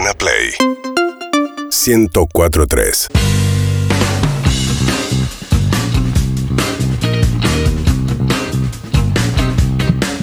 Urbana 0.00 0.14
Play 0.14 0.54
1043 1.68 3.39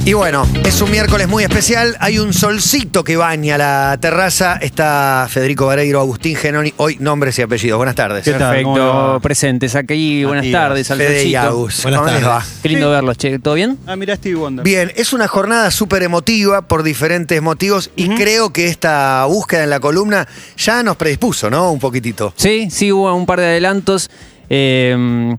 Y 0.07 0.13
bueno, 0.13 0.47
es 0.63 0.81
un 0.81 0.89
miércoles 0.89 1.27
muy 1.27 1.43
especial. 1.43 1.97
Hay 1.99 2.17
un 2.17 2.31
solcito 2.33 3.03
que 3.03 3.17
baña 3.17 3.57
la 3.57 3.97
terraza. 3.99 4.55
Está 4.55 5.27
Federico 5.29 5.65
Vareiro, 5.65 5.99
Agustín 5.99 6.37
Genoni. 6.37 6.73
Hoy 6.77 6.95
nombres 7.01 7.37
y 7.39 7.41
apellidos. 7.41 7.75
Buenas 7.75 7.95
tardes. 7.95 8.23
¿Qué 8.23 8.31
tal? 8.31 8.63
¿Cómo 8.63 8.77
le 8.77 8.83
Perfecto, 8.85 9.19
presentes 9.21 9.75
aquí. 9.75 10.23
Buenas 10.23 10.45
Matías. 10.45 10.61
tardes, 10.61 10.87
Fede 10.87 11.25
y. 11.25 11.35
Agus. 11.35 11.83
Buenas 11.83 11.99
¿Cómo 11.99 12.11
les 12.13 12.23
va? 12.25 12.37
tardes. 12.39 12.59
Qué 12.63 12.69
lindo 12.69 12.89
verlos, 12.89 13.17
che. 13.17 13.37
¿Todo 13.39 13.55
bien? 13.55 13.77
Ah, 13.85 13.97
mira 13.97 14.15
Stevie 14.15 14.37
Wonder. 14.37 14.63
Bien, 14.63 14.93
es 14.95 15.11
una 15.11 15.27
jornada 15.27 15.71
súper 15.71 16.03
emotiva 16.03 16.61
por 16.61 16.83
diferentes 16.83 17.41
motivos 17.41 17.91
y 17.97 18.07
creo 18.07 18.53
que 18.53 18.67
esta 18.67 19.25
búsqueda 19.25 19.65
en 19.65 19.69
la 19.71 19.81
columna 19.81 20.25
ya 20.55 20.83
nos 20.83 20.95
predispuso, 20.95 21.49
¿no? 21.49 21.69
Un 21.69 21.79
poquitito. 21.79 22.33
Sí, 22.37 22.69
sí, 22.71 22.93
hubo 22.93 23.13
un 23.13 23.25
par 23.25 23.41
de 23.41 23.47
adelantos. 23.47 24.09
eh, 24.49 25.35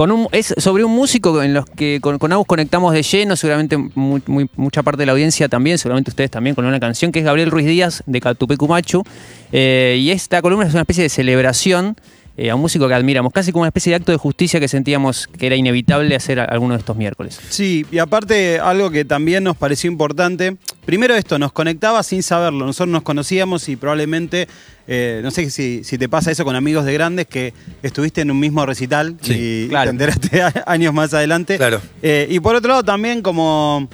con 0.00 0.12
un, 0.12 0.28
es 0.32 0.54
sobre 0.56 0.82
un 0.82 0.92
músico 0.92 1.42
en 1.42 1.52
los 1.52 1.66
que 1.66 1.98
con, 2.00 2.18
con 2.18 2.30
conectamos 2.44 2.94
de 2.94 3.02
lleno, 3.02 3.36
seguramente 3.36 3.76
mucha 3.76 4.82
parte 4.82 5.00
de 5.02 5.04
la 5.04 5.12
audiencia 5.12 5.46
también, 5.46 5.76
seguramente 5.76 6.10
ustedes 6.10 6.30
también, 6.30 6.56
con 6.56 6.64
una 6.64 6.80
canción 6.80 7.12
que 7.12 7.18
es 7.18 7.24
Gabriel 7.26 7.50
Ruiz 7.50 7.66
Díaz 7.66 8.02
de 8.06 8.18
Catupecu 8.18 8.66
Machu. 8.66 9.02
Eh, 9.52 9.98
y 10.00 10.10
esta 10.10 10.40
columna 10.40 10.66
es 10.66 10.72
una 10.72 10.80
especie 10.80 11.02
de 11.02 11.10
celebración 11.10 11.96
eh, 12.38 12.48
a 12.48 12.54
un 12.54 12.62
músico 12.62 12.88
que 12.88 12.94
admiramos, 12.94 13.30
casi 13.30 13.52
como 13.52 13.60
una 13.60 13.68
especie 13.68 13.90
de 13.90 13.96
acto 13.96 14.10
de 14.10 14.16
justicia 14.16 14.58
que 14.58 14.68
sentíamos 14.68 15.26
que 15.26 15.44
era 15.44 15.56
inevitable 15.56 16.16
hacer 16.16 16.40
alguno 16.40 16.72
de 16.72 16.78
estos 16.78 16.96
miércoles. 16.96 17.38
Sí, 17.50 17.84
y 17.92 17.98
aparte 17.98 18.58
algo 18.58 18.90
que 18.90 19.04
también 19.04 19.44
nos 19.44 19.58
pareció 19.58 19.90
importante. 19.90 20.56
Primero 20.84 21.14
esto, 21.14 21.38
nos 21.38 21.52
conectaba 21.52 22.02
sin 22.02 22.22
saberlo. 22.22 22.66
Nosotros 22.66 22.88
nos 22.92 23.02
conocíamos 23.02 23.68
y 23.68 23.76
probablemente, 23.76 24.48
eh, 24.88 25.20
no 25.22 25.30
sé 25.30 25.50
si, 25.50 25.84
si 25.84 25.98
te 25.98 26.08
pasa 26.08 26.30
eso 26.30 26.44
con 26.44 26.56
amigos 26.56 26.84
de 26.84 26.92
grandes, 26.94 27.26
que 27.26 27.52
estuviste 27.82 28.22
en 28.22 28.30
un 28.30 28.40
mismo 28.40 28.64
recital 28.66 29.16
y, 29.24 29.32
y 29.64 29.68
claro. 29.68 29.90
te 29.90 29.90
enteraste 29.90 30.42
a- 30.42 30.64
años 30.66 30.92
más 30.94 31.12
adelante. 31.14 31.58
Claro. 31.58 31.80
Eh, 32.02 32.26
y 32.30 32.40
por 32.40 32.54
otro 32.56 32.68
lado 32.70 32.82
también 32.84 33.22
como... 33.22 33.88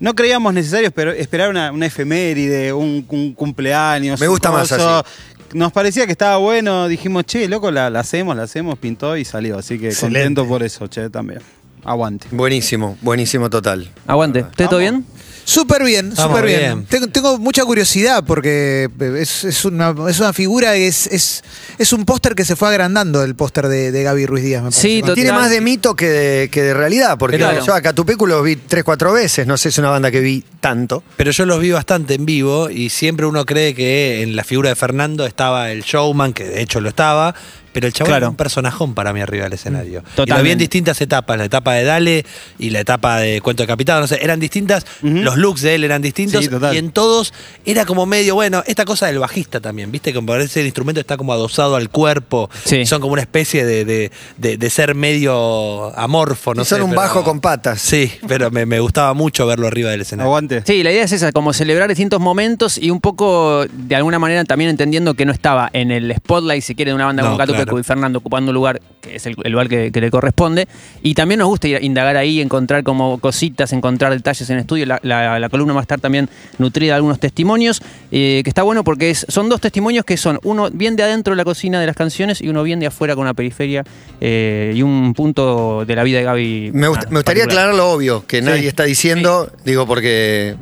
No 0.00 0.14
creíamos 0.14 0.54
necesario 0.54 0.88
esper- 0.92 1.16
esperar 1.18 1.50
una, 1.50 1.72
una 1.72 1.86
efeméride, 1.86 2.72
un, 2.72 3.04
un 3.08 3.32
cumpleaños. 3.34 4.20
Me 4.20 4.28
gusta 4.28 4.52
más 4.52 4.70
así. 4.70 5.08
Nos 5.54 5.72
parecía 5.72 6.06
que 6.06 6.12
estaba 6.12 6.36
bueno, 6.36 6.86
dijimos, 6.86 7.24
che, 7.24 7.48
loco, 7.48 7.72
la, 7.72 7.90
la 7.90 8.00
hacemos, 8.00 8.36
la 8.36 8.44
hacemos, 8.44 8.78
pintó 8.78 9.16
y 9.16 9.24
salió. 9.24 9.58
Así 9.58 9.76
que 9.76 9.88
Excelente. 9.88 10.20
contento 10.20 10.46
por 10.46 10.62
eso, 10.62 10.86
che, 10.86 11.10
también. 11.10 11.40
Aguante. 11.84 12.28
Buenísimo, 12.30 12.96
buenísimo 13.02 13.50
total. 13.50 13.88
Aguante. 14.06 14.42
¿Ustedes 14.42 14.70
todo 14.70 14.78
bien? 14.78 15.04
Súper 15.48 15.82
bien, 15.82 16.14
súper 16.14 16.44
bien. 16.44 16.58
bien. 16.60 16.84
Tengo, 16.84 17.06
tengo 17.06 17.38
mucha 17.38 17.64
curiosidad 17.64 18.22
porque 18.26 18.90
es, 19.18 19.44
es 19.44 19.64
una, 19.64 19.94
es 20.08 20.20
una 20.20 20.34
figura, 20.34 20.74
es, 20.76 21.06
es, 21.06 21.42
es 21.78 21.92
un 21.94 22.04
póster 22.04 22.34
que 22.34 22.44
se 22.44 22.54
fue 22.54 22.68
agrandando, 22.68 23.22
el 23.22 23.34
póster 23.34 23.66
de, 23.68 23.90
de 23.90 24.02
Gaby 24.02 24.26
Ruiz 24.26 24.44
Díaz, 24.44 24.62
me 24.62 24.68
parece. 24.70 24.82
Sí, 24.82 25.00
total. 25.00 25.14
tiene 25.14 25.32
más 25.32 25.48
de 25.48 25.62
mito 25.62 25.96
que 25.96 26.06
de, 26.10 26.48
que 26.50 26.62
de 26.62 26.74
realidad, 26.74 27.16
porque 27.16 27.38
Claro. 27.38 27.64
yo 27.64 27.72
a 27.74 27.80
Catupecu 27.80 28.26
los 28.26 28.44
vi 28.44 28.56
tres, 28.56 28.84
cuatro 28.84 29.10
veces. 29.14 29.46
No 29.46 29.56
sé, 29.56 29.70
si 29.70 29.76
es 29.76 29.78
una 29.78 29.88
banda 29.88 30.10
que 30.10 30.20
vi 30.20 30.44
tanto. 30.60 31.02
Pero 31.16 31.30
yo 31.30 31.46
los 31.46 31.60
vi 31.60 31.70
bastante 31.70 32.12
en 32.14 32.26
vivo 32.26 32.68
y 32.68 32.90
siempre 32.90 33.24
uno 33.24 33.46
cree 33.46 33.74
que 33.74 34.20
en 34.22 34.36
la 34.36 34.44
figura 34.44 34.68
de 34.68 34.76
Fernando 34.76 35.24
estaba 35.24 35.70
el 35.72 35.82
showman, 35.82 36.34
que 36.34 36.44
de 36.44 36.60
hecho 36.60 36.80
lo 36.82 36.90
estaba, 36.90 37.34
pero 37.78 37.86
el 37.86 37.92
chabón 37.92 38.08
Claro. 38.10 38.24
era 38.24 38.30
un 38.30 38.36
personajón 38.36 38.94
para 38.94 39.12
mí 39.12 39.20
arriba 39.20 39.44
del 39.44 39.52
escenario. 39.52 39.90
Y 39.90 39.94
lo 39.94 40.00
vi 40.02 40.14
Totalmente. 40.16 40.52
en 40.52 40.58
distintas 40.58 41.00
etapas, 41.00 41.38
la 41.38 41.44
etapa 41.44 41.74
de 41.74 41.84
Dale 41.84 42.26
y 42.58 42.70
la 42.70 42.80
etapa 42.80 43.18
de 43.20 43.40
Cuento 43.40 43.62
de 43.62 43.66
Capitán, 43.68 44.00
no 44.00 44.06
sé, 44.08 44.18
eran 44.22 44.40
distintas, 44.40 44.84
los 45.02 45.36
looks 45.36 45.62
de 45.62 45.76
él 45.76 45.84
eran 45.84 46.02
distintos 46.02 46.42
Sí, 46.44 46.50
total. 46.50 46.74
y 46.74 46.78
en 46.78 46.90
todos 46.90 47.32
era 47.64 47.84
como 47.84 48.04
medio, 48.06 48.34
bueno, 48.34 48.64
esta 48.66 48.84
cosa 48.84 49.06
del 49.06 49.18
bajista 49.20 49.60
también, 49.60 49.92
viste, 49.92 50.12
como 50.12 50.26
parece 50.26 50.60
el 50.60 50.66
instrumento 50.66 51.00
está 51.00 51.16
como 51.16 51.32
adosado 51.32 51.76
al 51.76 51.88
cuerpo, 51.90 52.50
Sí. 52.64 52.84
son 52.84 53.00
como 53.00 53.12
una 53.12 53.22
especie 53.22 53.64
de, 53.64 53.84
de- 53.84 54.10
de- 54.38 54.56
de 54.56 54.70
ser 54.70 54.94
medio 54.94 55.96
amorfo, 55.98 56.54
no 56.54 56.62
Y 56.62 56.64
son 56.64 56.78
sé, 56.78 56.82
un 56.84 56.90
pero- 56.90 57.02
bajo 57.02 57.22
con 57.24 57.40
patas. 57.40 57.80
Sí, 57.80 58.10
pero 58.26 58.50
me, 58.50 58.66
me 58.66 58.80
gustaba 58.80 59.14
mucho 59.14 59.46
verlo 59.46 59.66
arriba 59.66 59.90
del 59.90 60.00
escenario. 60.00 60.28
Aguante. 60.28 60.62
Sí, 60.66 60.82
la 60.82 60.90
idea 60.90 61.04
es 61.04 61.12
esa, 61.12 61.32
como 61.32 61.52
celebrar 61.52 61.88
distintos 61.88 62.20
momentos 62.20 62.78
y 62.78 62.90
un 62.90 63.00
poco, 63.00 63.64
de 63.72 63.94
alguna 63.96 64.18
manera, 64.18 64.44
también 64.44 64.70
entendiendo 64.70 65.14
que 65.14 65.24
no 65.24 65.32
estaba 65.32 65.70
en 65.72 65.90
el 65.90 66.14
spotlight, 66.16 66.62
si 66.62 66.74
quiere, 66.74 66.90
de 66.90 66.94
una 66.94 67.06
banda 67.06 67.22
No, 67.22 67.28
como 67.28 67.38
Catupecu 67.38 67.67
claro. 67.70 67.80
y 67.80 67.84
Fernando 67.84 68.18
ocupando 68.18 68.50
un 68.50 68.54
lugar 68.54 68.80
que 69.00 69.16
es 69.16 69.26
el, 69.26 69.36
el 69.44 69.52
lugar 69.52 69.68
que, 69.68 69.90
que 69.92 70.00
le 70.00 70.10
corresponde. 70.10 70.68
Y 71.02 71.14
también 71.14 71.38
nos 71.38 71.48
gusta 71.48 71.68
ir 71.68 71.76
a 71.76 71.82
indagar 71.82 72.16
ahí, 72.16 72.40
encontrar 72.40 72.82
como 72.84 73.18
cositas, 73.18 73.72
encontrar 73.72 74.12
detalles 74.12 74.48
en 74.50 74.58
estudio. 74.58 74.86
La, 74.86 74.98
la- 75.02 75.38
la 75.38 75.48
columna 75.48 75.72
va 75.74 75.80
a 75.80 75.82
estar 75.82 76.00
también 76.00 76.28
nutrida 76.58 76.92
de 76.92 76.96
algunos 76.96 77.18
testimonios, 77.20 77.80
eh, 78.10 78.40
que 78.44 78.50
está 78.50 78.62
bueno 78.62 78.84
porque 78.84 79.10
es- 79.10 79.26
son 79.28 79.48
dos 79.48 79.60
testimonios 79.60 80.04
que 80.04 80.16
son 80.16 80.38
uno 80.42 80.70
bien 80.70 80.96
de 80.96 81.02
adentro 81.02 81.32
de 81.32 81.36
la 81.36 81.44
cocina 81.44 81.80
de 81.80 81.86
las 81.86 81.96
canciones 81.96 82.40
y 82.40 82.48
uno 82.48 82.62
bien 82.62 82.80
de 82.80 82.86
afuera 82.86 83.14
con 83.14 83.24
la 83.26 83.34
periferia 83.34 83.84
eh, 84.20 84.72
y 84.74 84.82
un 84.82 85.14
punto 85.14 85.84
de 85.86 85.94
la 85.96 86.02
vida 86.02 86.18
de 86.18 86.24
Gaby. 86.24 86.70
Me, 86.72 86.88
gust- 86.88 87.04
ah, 87.04 87.08
me 87.10 87.16
gustaría 87.18 87.44
particular. 87.44 87.48
aclarar 87.70 87.74
lo 87.74 87.90
obvio, 87.92 88.24
que 88.26 88.42
nadie 88.42 88.68
está 88.68 88.84
diciendo, 88.84 89.50
digo, 89.64 89.86
porque. 89.86 90.56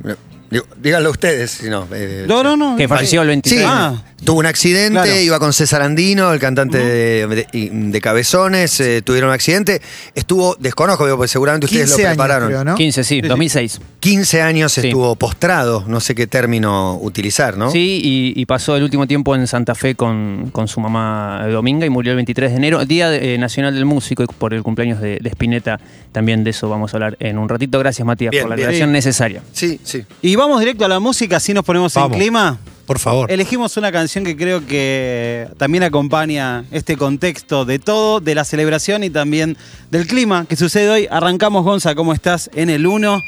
digo, 0.50 0.64
díganlo 0.80 1.10
ustedes, 1.10 1.50
si 1.50 1.68
no. 1.70 1.86
eh, 1.92 2.24
No, 2.28 2.42
no, 2.42 2.56
no. 2.56 2.76
Que 2.76 2.86
falleció 2.88 3.22
el 3.22 3.28
23. 3.28 3.60
Sí, 3.60 3.66
Ah. 3.68 3.94
Tuvo 4.24 4.40
un 4.40 4.46
accidente, 4.46 4.92
Claro. 5.02 5.20
iba 5.20 5.38
con 5.38 5.52
César 5.52 5.82
Andino, 5.82 6.32
el 6.32 6.40
cantante 6.40 6.78
de, 6.78 7.26
de- 7.26 7.46
y- 7.52 7.68
de 7.68 8.00
Cabezones, 8.00 8.80
eh, 8.80 9.02
tuvieron 9.02 9.28
un 9.28 9.34
accidente. 9.34 9.82
Estuvo, 10.14 10.56
desconozco, 10.58 11.04
digo, 11.04 11.16
porque 11.18 11.28
seguramente 11.28 11.66
ustedes 11.66 11.86
15 11.90 12.02
lo 12.02 12.08
años, 12.08 12.16
prepararon. 12.16 12.48
creo, 12.48 12.64
¿no? 12.64 12.74
15, 12.76 13.04
sí, 13.04 13.20
2006. 13.20 13.80
15 14.00 14.40
años 14.42 14.72
Sí. 14.72 14.86
estuvo 14.86 15.14
postrado, 15.16 15.84
no 15.86 16.00
sé 16.00 16.14
qué 16.14 16.26
término 16.26 16.98
utilizar, 17.00 17.56
¿no? 17.56 17.70
Sí, 17.70 18.00
y, 18.02 18.40
y 18.40 18.46
pasó 18.46 18.76
el 18.76 18.82
último 18.84 19.06
tiempo 19.06 19.34
en 19.34 19.46
Santa 19.46 19.74
Fe 19.74 19.94
con, 19.94 20.48
con 20.52 20.66
su 20.68 20.80
mamá 20.80 21.46
Dominga 21.50 21.84
y 21.86 21.90
murió 21.90 22.12
el 22.12 22.16
23 22.16 22.50
de 22.52 22.56
enero, 22.56 22.84
Día 22.86 23.10
de- 23.10 23.34
eh, 23.34 23.38
Nacional 23.38 23.74
del 23.74 23.84
Músico, 23.84 24.22
y 24.22 24.26
por 24.26 24.54
el 24.54 24.62
cumpleaños 24.62 25.00
de, 25.00 25.18
de 25.20 25.28
Spinetta. 25.28 25.78
También 26.12 26.42
de 26.44 26.50
eso 26.50 26.68
vamos 26.68 26.94
a 26.94 26.96
hablar 26.96 27.16
en 27.20 27.36
un 27.38 27.48
ratito. 27.48 27.78
Gracias, 27.78 28.06
Matías, 28.06 28.30
Bien, 28.30 28.44
por 28.44 28.50
la 28.50 28.56
bien. 28.56 28.66
aclaración 28.68 28.92
necesaria. 28.92 29.42
Sí, 29.52 29.78
sí. 29.84 30.04
Y 30.22 30.34
vamos 30.36 30.58
directo 30.60 30.84
a 30.84 30.88
la 30.88 31.00
música, 31.00 31.36
así 31.36 31.52
nos 31.52 31.64
ponemos 31.64 31.92
Vamos. 31.94 32.12
en 32.12 32.18
clima. 32.18 32.58
Por 32.86 33.00
favor. 33.00 33.30
Elegimos 33.30 33.76
una 33.76 33.90
canción 33.90 34.24
que 34.24 34.36
creo 34.36 34.64
que 34.64 35.48
también 35.58 35.82
acompaña 35.82 36.64
este 36.70 36.96
contexto 36.96 37.64
de 37.64 37.80
todo, 37.80 38.20
de 38.20 38.34
la 38.36 38.44
celebración 38.44 39.02
y 39.02 39.10
también 39.10 39.56
del 39.90 40.06
clima 40.06 40.46
que 40.48 40.54
sucede 40.54 40.88
hoy. 40.88 41.08
Arrancamos, 41.10 41.64
Gonza, 41.64 41.96
¿cómo 41.96 42.12
estás? 42.12 42.48
En 42.54 42.70
el 42.70 42.86
1, 42.86 43.20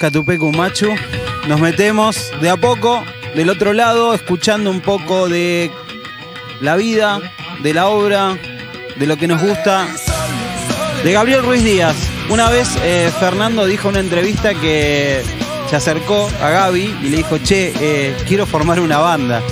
Catupecu 0.00 0.52
Machu. 0.52 0.88
Nos 1.48 1.60
metemos 1.60 2.30
de 2.40 2.48
a 2.48 2.56
poco 2.56 3.02
del 3.34 3.50
otro 3.50 3.74
lado, 3.74 4.14
escuchando 4.14 4.70
un 4.70 4.80
poco 4.80 5.28
de 5.28 5.70
la 6.62 6.76
vida, 6.76 7.20
de 7.62 7.74
la 7.74 7.88
obra, 7.88 8.38
de 8.98 9.06
lo 9.06 9.18
que 9.18 9.26
nos 9.26 9.42
gusta. 9.42 9.86
De 11.04 11.12
Gabriel 11.12 11.42
Ruiz 11.42 11.62
Díaz. 11.62 11.94
Una 12.30 12.48
vez 12.48 12.68
eh, 12.82 13.12
Fernando 13.20 13.66
dijo 13.66 13.88
en 13.88 13.96
una 13.96 14.00
entrevista 14.00 14.54
que 14.54 15.22
se 15.68 15.76
acercó 15.76 16.28
a 16.40 16.50
Gaby 16.50 16.98
y 17.02 17.08
le 17.08 17.16
dijo, 17.18 17.38
che, 17.38 17.72
eh, 17.80 18.16
quiero 18.26 18.46
formar 18.46 18.80
una 18.80 18.98
banda. 18.98 19.42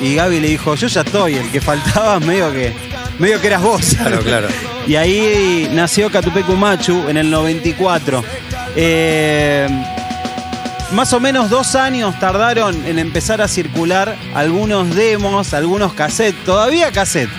Y 0.00 0.14
Gaby 0.14 0.40
le 0.40 0.48
dijo, 0.48 0.74
yo 0.74 0.86
ya 0.86 1.02
estoy, 1.02 1.34
el 1.34 1.50
que 1.50 1.60
faltaba 1.60 2.20
medio 2.20 2.52
que, 2.52 2.72
medio 3.18 3.40
que 3.40 3.46
eras 3.48 3.62
vos. 3.62 3.94
Claro, 3.96 4.20
claro. 4.20 4.48
Y 4.86 4.96
ahí 4.96 5.68
nació 5.72 6.10
Catupecu 6.10 6.54
Machu 6.56 7.08
en 7.08 7.18
el 7.18 7.30
94. 7.30 8.24
Eh, 8.74 9.68
más 10.92 11.12
o 11.12 11.20
menos 11.20 11.50
dos 11.50 11.76
años 11.76 12.18
tardaron 12.18 12.84
en 12.86 12.98
empezar 12.98 13.40
a 13.40 13.46
circular 13.46 14.16
algunos 14.34 14.94
demos, 14.96 15.54
algunos 15.54 15.92
cassettes, 15.92 16.44
todavía 16.44 16.90
cassette, 16.90 17.30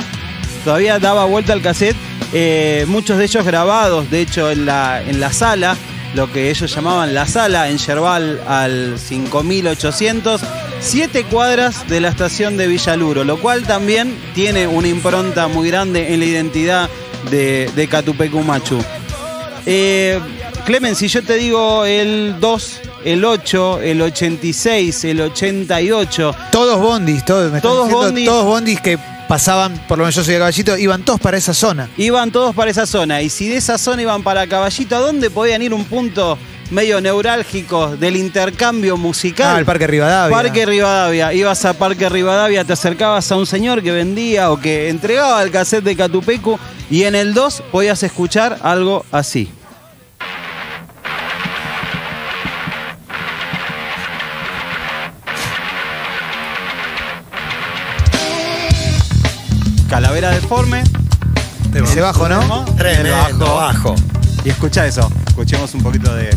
todavía 0.64 1.00
daba 1.00 1.26
vuelta 1.26 1.52
al 1.52 1.62
cassette, 1.62 1.98
eh, 2.32 2.86
muchos 2.88 3.18
de 3.18 3.26
ellos 3.26 3.46
grabados, 3.46 4.10
de 4.10 4.22
hecho, 4.22 4.50
en 4.52 4.66
la, 4.66 5.02
en 5.02 5.20
la 5.20 5.34
sala, 5.34 5.76
lo 6.14 6.32
que 6.32 6.50
ellos 6.50 6.74
llamaban 6.74 7.14
la 7.14 7.26
sala, 7.26 7.70
en 7.70 7.78
Yerbal 7.78 8.42
al 8.48 9.00
5800, 9.00 10.42
siete 10.80 11.24
cuadras 11.24 11.88
de 11.88 12.02
la 12.02 12.10
estación 12.10 12.58
de 12.58 12.68
Villaluro, 12.68 13.24
lo 13.24 13.40
cual 13.40 13.64
también 13.64 14.16
tiene 14.34 14.68
una 14.68 14.88
impronta 14.88 15.48
muy 15.48 15.70
grande 15.70 16.14
en 16.14 16.20
la 16.20 16.26
identidad 16.26 16.90
de, 17.30 17.70
de 17.76 17.88
Catupecu 17.88 18.42
Machu. 18.42 18.80
Eh, 19.66 20.20
Clemen, 20.66 20.96
si 20.96 21.08
yo 21.08 21.24
te 21.24 21.36
digo 21.36 21.86
el 21.86 22.36
2, 22.40 22.82
el 23.06 23.26
8, 23.26 23.82
el 23.82 24.02
86, 24.02 25.04
el 25.06 25.22
88, 25.22 26.36
Todos 26.52 26.80
bondis, 26.80 27.24
todos, 27.26 27.52
me 27.52 27.62
Todos 27.62 27.90
bondis. 27.90 28.26
todos 28.26 28.46
bondis 28.46 28.80
que 28.82 28.98
pasaban, 29.32 29.82
por 29.88 29.98
lo 29.98 30.04
menos 30.04 30.16
yo 30.16 30.26
soy 30.26 30.34
de 30.34 30.40
caballito, 30.40 30.78
iban 30.78 31.04
todos 31.04 31.22
para 31.22 31.38
esa 31.38 31.54
zona. 31.54 31.90
iban 31.96 32.32
todos 32.32 32.54
para 32.54 32.70
esa 32.70 32.86
zona. 32.86 33.22
Y 33.22 33.30
si 33.30 33.48
de 33.48 33.56
esa 33.56 33.78
zona 33.78 34.02
iban 34.02 34.24
para 34.24 34.46
Caballito, 34.46 34.98
¿a 34.98 35.00
dónde 35.00 35.30
podían 35.30 35.62
ir 35.62 35.74
un 35.74 35.86
punto 35.86 36.38
medio 36.70 37.00
neurálgico 37.00 37.96
del 37.96 38.18
intercambio 38.18 38.98
musical? 38.98 39.56
Ah, 39.56 39.60
el 39.60 39.64
Parque 39.64 39.88
Rivadavia. 39.88 40.36
Parque 40.36 40.66
Rivadavia. 40.66 41.34
Ibas 41.34 41.64
a 41.64 41.72
Parque 41.76 42.10
Rivadavia, 42.10 42.66
te 42.66 42.74
acercabas 42.74 43.32
a 43.32 43.38
un 43.38 43.46
señor 43.46 43.82
que 43.82 43.92
vendía 43.92 44.52
o 44.52 44.60
que 44.60 44.90
entregaba 44.90 45.42
el 45.42 45.50
cassette 45.50 45.86
de 45.86 45.96
Catupecu 45.96 46.60
y 46.90 47.04
en 47.04 47.16
el 47.16 47.34
2 47.34 47.64
podías 47.72 48.04
escuchar 48.04 48.58
algo 48.64 49.06
así. 49.14 49.50
Deforme. 60.52 60.84
Ese 61.74 62.02
bajo, 62.02 62.28
¿no? 62.28 62.66
Tremendo 62.76 63.46
Bajo. 63.56 63.56
bajo. 63.56 63.96
Y 64.44 64.50
escucha 64.50 64.86
eso, 64.86 65.10
escuchemos 65.30 65.74
un 65.76 65.82
poquito 65.82 66.14
de. 66.14 66.30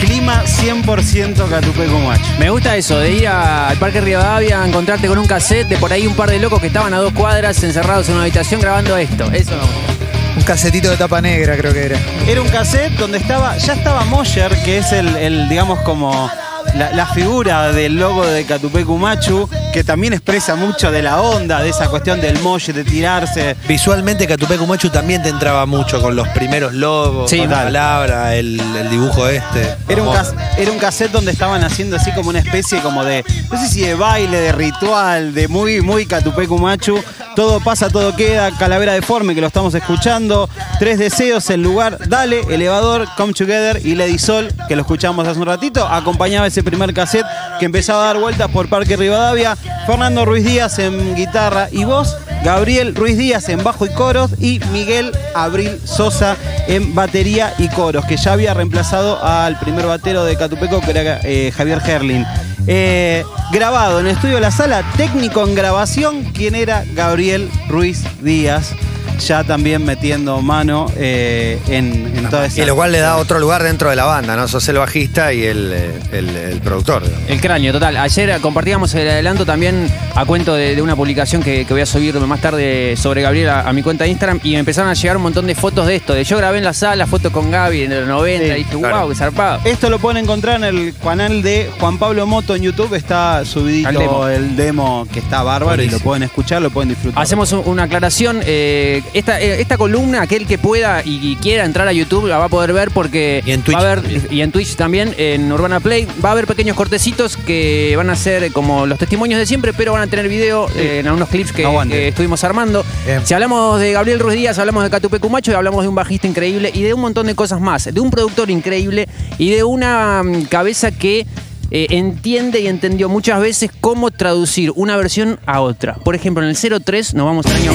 Clima 0.00 0.42
100% 0.44 1.48
Catupecu 1.48 1.98
Macho. 2.00 2.22
Me 2.38 2.50
gusta 2.50 2.76
eso, 2.76 2.98
de 2.98 3.12
ir 3.12 3.28
a- 3.28 3.68
al 3.70 3.78
Parque 3.78 4.02
Rivadavia 4.02 4.62
a 4.62 4.68
encontrarte 4.68 5.08
con 5.08 5.16
un 5.16 5.26
cassette 5.26 5.66
de 5.66 5.78
por 5.78 5.90
ahí 5.90 6.06
un 6.06 6.14
par 6.14 6.28
de 6.28 6.38
locos 6.38 6.60
que 6.60 6.66
estaban 6.66 6.92
a 6.92 6.98
dos 6.98 7.14
cuadras 7.14 7.62
encerrados 7.62 8.06
en 8.10 8.16
una 8.16 8.24
habitación 8.24 8.60
grabando 8.60 8.94
esto. 8.98 9.24
Eso 9.32 9.52
me 9.52 9.62
gusta. 9.62 10.36
Un 10.36 10.42
casetito 10.42 10.90
de 10.90 10.98
tapa 10.98 11.22
negra, 11.22 11.56
creo 11.56 11.72
que 11.72 11.86
era. 11.86 11.98
Era 12.28 12.42
un 12.42 12.48
cassette 12.48 12.92
donde 12.98 13.16
estaba, 13.16 13.56
ya 13.56 13.72
estaba 13.72 14.04
Moyer, 14.04 14.62
que 14.62 14.76
es 14.78 14.92
el, 14.92 15.16
el, 15.16 15.48
digamos, 15.48 15.80
como 15.80 16.30
la, 16.76 16.90
la 16.92 17.06
figura 17.06 17.72
del 17.72 17.96
logo 17.96 18.24
de 18.26 18.44
Catupecu 18.44 18.96
Machu, 18.96 19.48
que 19.72 19.84
también 19.84 20.12
expresa 20.12 20.56
mucho 20.56 20.90
de 20.90 21.02
la 21.02 21.20
onda, 21.20 21.60
de 21.62 21.68
esa 21.70 21.88
cuestión 21.88 22.20
del 22.20 22.38
Moyer, 22.40 22.74
de 22.74 22.84
tirarse. 22.84 23.56
Visualmente 23.68 24.26
Catupecu 24.26 24.66
Machu 24.66 24.90
también 24.90 25.22
te 25.22 25.28
entraba 25.28 25.66
mucho 25.66 26.00
con 26.00 26.16
los 26.16 26.28
primeros 26.28 26.72
logos, 26.74 27.30
Sí, 27.30 27.38
la 27.46 27.64
palabra, 27.64 28.34
el, 28.36 28.60
el 28.60 28.90
dibujo 28.90 29.26
este. 29.28 29.76
Era 29.88 30.02
un, 30.02 30.12
cas- 30.12 30.34
era 30.58 30.70
un 30.72 30.78
cassette 30.78 31.12
donde 31.12 31.32
estaban 31.32 31.62
haciendo 31.64 31.96
así 31.96 32.12
como 32.12 32.30
una 32.30 32.38
especie 32.40 32.80
como 32.80 33.04
de, 33.04 33.24
no 33.50 33.58
sé 33.60 33.68
si 33.68 33.80
de 33.82 33.94
baile, 33.94 34.40
de 34.40 34.52
ritual, 34.52 35.34
de 35.34 35.48
muy, 35.48 35.80
muy 35.80 36.06
Catupecu 36.06 36.58
Machu. 36.58 37.02
Todo 37.36 37.60
pasa, 37.60 37.88
todo 37.88 38.14
queda, 38.16 38.50
Calavera 38.58 38.92
Deforme, 38.92 39.34
que 39.34 39.40
lo 39.40 39.46
estamos 39.46 39.74
escuchando. 39.74 40.48
Tres 40.78 40.98
deseos, 40.98 41.48
el 41.50 41.62
lugar, 41.62 41.98
Dale, 42.08 42.40
Elevador, 42.50 43.06
Come 43.16 43.32
Together 43.32 43.80
y 43.84 43.94
Lady 43.94 44.18
Sol, 44.18 44.52
que 44.68 44.74
lo 44.74 44.82
escuchamos 44.82 45.26
hace 45.26 45.38
un 45.38 45.46
ratito. 45.46 45.86
Acompañaba 45.86 46.46
ese 46.46 46.62
primer 46.62 46.92
cassette 46.92 47.26
que 47.58 47.66
empezaba 47.66 48.02
a 48.02 48.06
dar 48.06 48.18
vueltas 48.18 48.50
por 48.50 48.68
Parque 48.68 48.96
Rivadavia. 48.96 49.56
Fernando 49.86 50.24
Ruiz 50.24 50.44
Díaz 50.44 50.78
en 50.78 51.14
guitarra 51.14 51.68
y 51.70 51.84
voz. 51.84 52.16
Gabriel 52.42 52.94
Ruiz 52.94 53.18
Díaz 53.18 53.48
en 53.50 53.62
bajo 53.62 53.84
y 53.84 53.90
coros 53.90 54.30
y 54.40 54.60
Miguel 54.72 55.12
Abril 55.34 55.78
Sosa 55.84 56.36
en 56.68 56.94
batería 56.94 57.52
y 57.58 57.68
coros, 57.68 58.06
que 58.06 58.16
ya 58.16 58.32
había 58.32 58.54
reemplazado 58.54 59.22
al 59.22 59.58
primer 59.58 59.86
batero 59.86 60.24
de 60.24 60.36
Catupeco, 60.36 60.80
que 60.80 60.90
era 60.90 61.20
eh, 61.22 61.52
Javier 61.54 61.82
Herlin. 61.86 62.26
Eh, 62.66 63.24
grabado 63.52 64.00
en 64.00 64.06
el 64.06 64.12
estudio 64.12 64.36
de 64.36 64.40
la 64.40 64.50
sala, 64.50 64.84
técnico 64.96 65.46
en 65.46 65.54
grabación, 65.54 66.22
quien 66.32 66.54
era 66.54 66.84
Gabriel 66.94 67.50
Ruiz 67.68 68.04
Díaz, 68.22 68.74
ya 69.20 69.44
también 69.44 69.84
metiendo 69.84 70.40
mano 70.42 70.86
eh, 70.96 71.58
en, 71.68 72.12
en 72.16 72.28
toda 72.30 72.46
esa. 72.46 72.62
Y 72.62 72.66
lo 72.66 72.74
cual 72.74 72.92
le 72.92 72.98
da 72.98 73.16
otro 73.16 73.38
lugar 73.38 73.62
dentro 73.62 73.90
de 73.90 73.96
la 73.96 74.04
banda, 74.04 74.36
¿no? 74.36 74.48
Sos 74.48 74.66
el 74.68 74.78
bajista 74.78 75.32
y 75.32 75.44
el, 75.44 75.72
eh, 75.72 75.90
el- 76.12 76.36
el 76.36 76.60
productor. 76.60 77.02
digamos. 77.04 77.28
El 77.30 77.40
cráneo, 77.40 77.72
total. 77.72 77.96
Ayer 77.96 78.38
compartíamos 78.40 78.94
el 78.94 79.08
adelanto 79.08 79.46
también 79.46 79.88
a 80.14 80.24
cuento 80.24 80.54
de, 80.54 80.74
de 80.74 80.82
una 80.82 80.96
publicación 80.96 81.42
que, 81.42 81.64
que 81.64 81.72
voy 81.72 81.82
a 81.82 81.86
subir 81.86 82.14
más 82.20 82.40
tarde 82.40 82.94
sobre 82.96 83.22
Gabriel 83.22 83.48
a, 83.50 83.60
a 83.68 83.72
mi 83.72 83.82
cuenta 83.82 84.04
de 84.04 84.10
Instagram 84.10 84.40
y 84.42 84.52
me 84.52 84.58
empezaron 84.58 84.90
a 84.90 84.94
llegar 84.94 85.16
un 85.16 85.22
montón 85.22 85.46
de 85.46 85.54
fotos 85.54 85.86
de 85.86 85.96
esto. 85.96 86.14
De 86.14 86.24
yo 86.24 86.36
grabé 86.36 86.58
en 86.58 86.64
la 86.64 86.72
sala 86.72 87.06
fotos 87.06 87.32
con 87.32 87.50
Gaby 87.50 87.82
en 87.84 87.90
los 88.00 88.08
90 88.08 88.44
Sí, 88.46 88.50
y 88.50 88.54
dije, 88.64 88.78
claro. 88.78 89.00
wow, 89.00 89.08
qué 89.10 89.14
zarpado. 89.14 89.60
Esto 89.64 89.90
lo 89.90 89.98
pueden 89.98 90.22
encontrar 90.24 90.56
en 90.56 90.64
el 90.64 90.94
canal 91.02 91.42
de 91.42 91.70
Juan 91.78 91.98
Pablo 91.98 92.26
Moto 92.26 92.54
en 92.54 92.62
YouTube. 92.62 92.94
Está 92.94 93.44
subidito 93.44 93.88
Al 93.88 93.94
demo. 93.96 94.28
el 94.28 94.56
demo 94.56 95.06
que 95.12 95.18
está 95.20 95.42
bárbaro 95.42 95.82
y 95.82 95.88
lo 95.88 95.98
pueden 96.00 96.22
escuchar, 96.24 96.62
lo 96.62 96.70
pueden 96.70 96.88
disfrutar. 96.90 97.22
Hacemos 97.22 97.52
un- 97.52 97.62
una 97.66 97.84
aclaración. 97.84 98.40
eh, 98.44 99.02
esta, 99.14 99.40
eh, 99.40 99.60
esta 99.60 99.76
columna, 99.76 100.22
aquel 100.22 100.46
que 100.46 100.58
pueda 100.58 101.02
y, 101.04 101.32
y 101.32 101.36
quiera 101.36 101.64
entrar 101.64 101.88
a 101.88 101.92
YouTube 101.92 102.26
la 102.26 102.38
va 102.38 102.46
a 102.46 102.48
poder 102.48 102.72
ver 102.72 102.90
porque 102.90 103.42
Y 103.44 103.52
en 103.52 103.62
Twitch 103.62 103.76
va 103.76 103.80
a 103.80 103.92
haber, 103.92 104.28
y 104.30 104.40
en 104.40 104.52
Twitch 104.52 104.76
también, 104.76 105.14
en 105.18 105.50
Urbana 105.50 105.80
Play, 105.80 106.06
va 106.24 106.30
a 106.30 106.32
haber 106.32 106.46
pequeños 106.46 106.76
cortecitos 106.76 107.36
que 107.36 107.94
van 107.96 108.10
a 108.10 108.16
ser 108.16 108.52
como 108.52 108.86
los 108.86 108.98
testimonios 108.98 109.38
de 109.38 109.46
siempre, 109.46 109.72
pero 109.72 109.92
van 109.92 110.02
a 110.02 110.06
tener 110.06 110.28
video 110.28 110.68
eh, 110.76 111.00
en 111.00 111.06
algunos 111.06 111.28
clips 111.28 111.52
que, 111.52 112.08
estuvimos 112.08 112.44
armando. 112.44 112.84
Bien. 113.04 113.26
Si 113.26 113.34
hablamos 113.34 113.80
de 113.80 113.92
Gabriel 113.92 114.18
Ruiz 114.18 114.36
Díaz, 114.36 114.58
hablamos 114.58 114.84
de 114.84 114.90
Catupe 114.90 115.18
Cumacho 115.18 115.50
y 115.50 115.54
hablamos 115.54 115.82
de 115.82 115.88
un 115.88 115.94
bajista 115.94 116.26
increíble 116.26 116.70
y 116.72 116.82
de 116.82 116.94
un 116.94 117.00
montón 117.00 117.26
de 117.26 117.34
cosas 117.34 117.60
más, 117.60 117.92
de 117.92 118.00
un 118.00 118.10
productor 118.10 118.50
increíble 118.50 119.08
y 119.38 119.50
de 119.50 119.64
una 119.64 120.22
mm, 120.22 120.44
cabeza 120.44 120.90
que 120.92 121.26
eh, 121.70 121.86
entiende 121.90 122.60
y 122.60 122.66
entendió 122.66 123.08
muchas 123.08 123.40
veces 123.40 123.70
cómo 123.80 124.10
traducir 124.10 124.72
una 124.74 124.96
versión 124.96 125.38
a 125.46 125.60
otra. 125.60 125.94
Por 125.94 126.14
ejemplo, 126.14 126.42
en 126.42 126.50
el 126.50 126.82
03 126.84 127.14
nos 127.14 127.26
vamos 127.26 127.46
al 127.46 127.56
año 127.56 127.72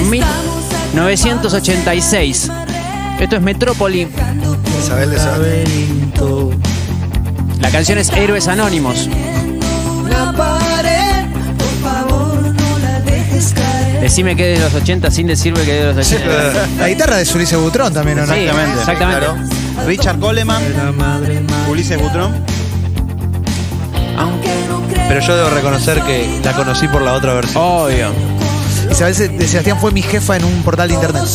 1986. 0.95 2.49
Esto 3.19 3.35
es 3.35 3.41
Metrópoli. 3.41 4.07
Isabel 4.81 5.09
de 5.09 5.15
Isabel. 5.17 5.67
La 7.59 7.69
canción 7.69 7.97
es 7.97 8.09
Héroes 8.11 8.47
Anónimos. 8.47 9.09
Decime 14.01 14.35
que 14.35 14.53
es 14.53 14.59
de 14.59 14.65
los 14.65 14.73
80 14.73 15.11
sin 15.11 15.27
decirme 15.27 15.61
que 15.63 15.79
es 15.79 15.85
de 15.85 15.93
los 15.93 16.07
80. 16.07 16.67
La 16.79 16.87
guitarra 16.87 17.17
de 17.17 17.27
Ulises 17.33 17.59
Butrón 17.59 17.93
también, 17.93 18.19
¿o 18.19 18.25
no? 18.25 18.33
Sí, 18.33 18.41
Exactamente. 18.41 18.79
exactamente. 18.79 19.85
Richard 19.87 20.19
Coleman, 20.19 20.63
Ulises 21.69 21.99
Butrón. 22.01 22.33
Pero 25.07 25.19
yo 25.19 25.35
debo 25.35 25.49
reconocer 25.49 26.01
que 26.01 26.39
la 26.43 26.53
conocí 26.53 26.87
por 26.87 27.01
la 27.01 27.13
otra 27.13 27.33
versión. 27.33 27.61
Obvio. 27.63 28.11
Isabel 28.95 29.37
de 29.37 29.47
Sebastián 29.47 29.77
fue 29.79 29.91
mi 29.91 30.01
jefa 30.01 30.37
en 30.37 30.45
un 30.45 30.63
portal 30.63 30.87
de 30.87 30.93
internet. 30.93 31.23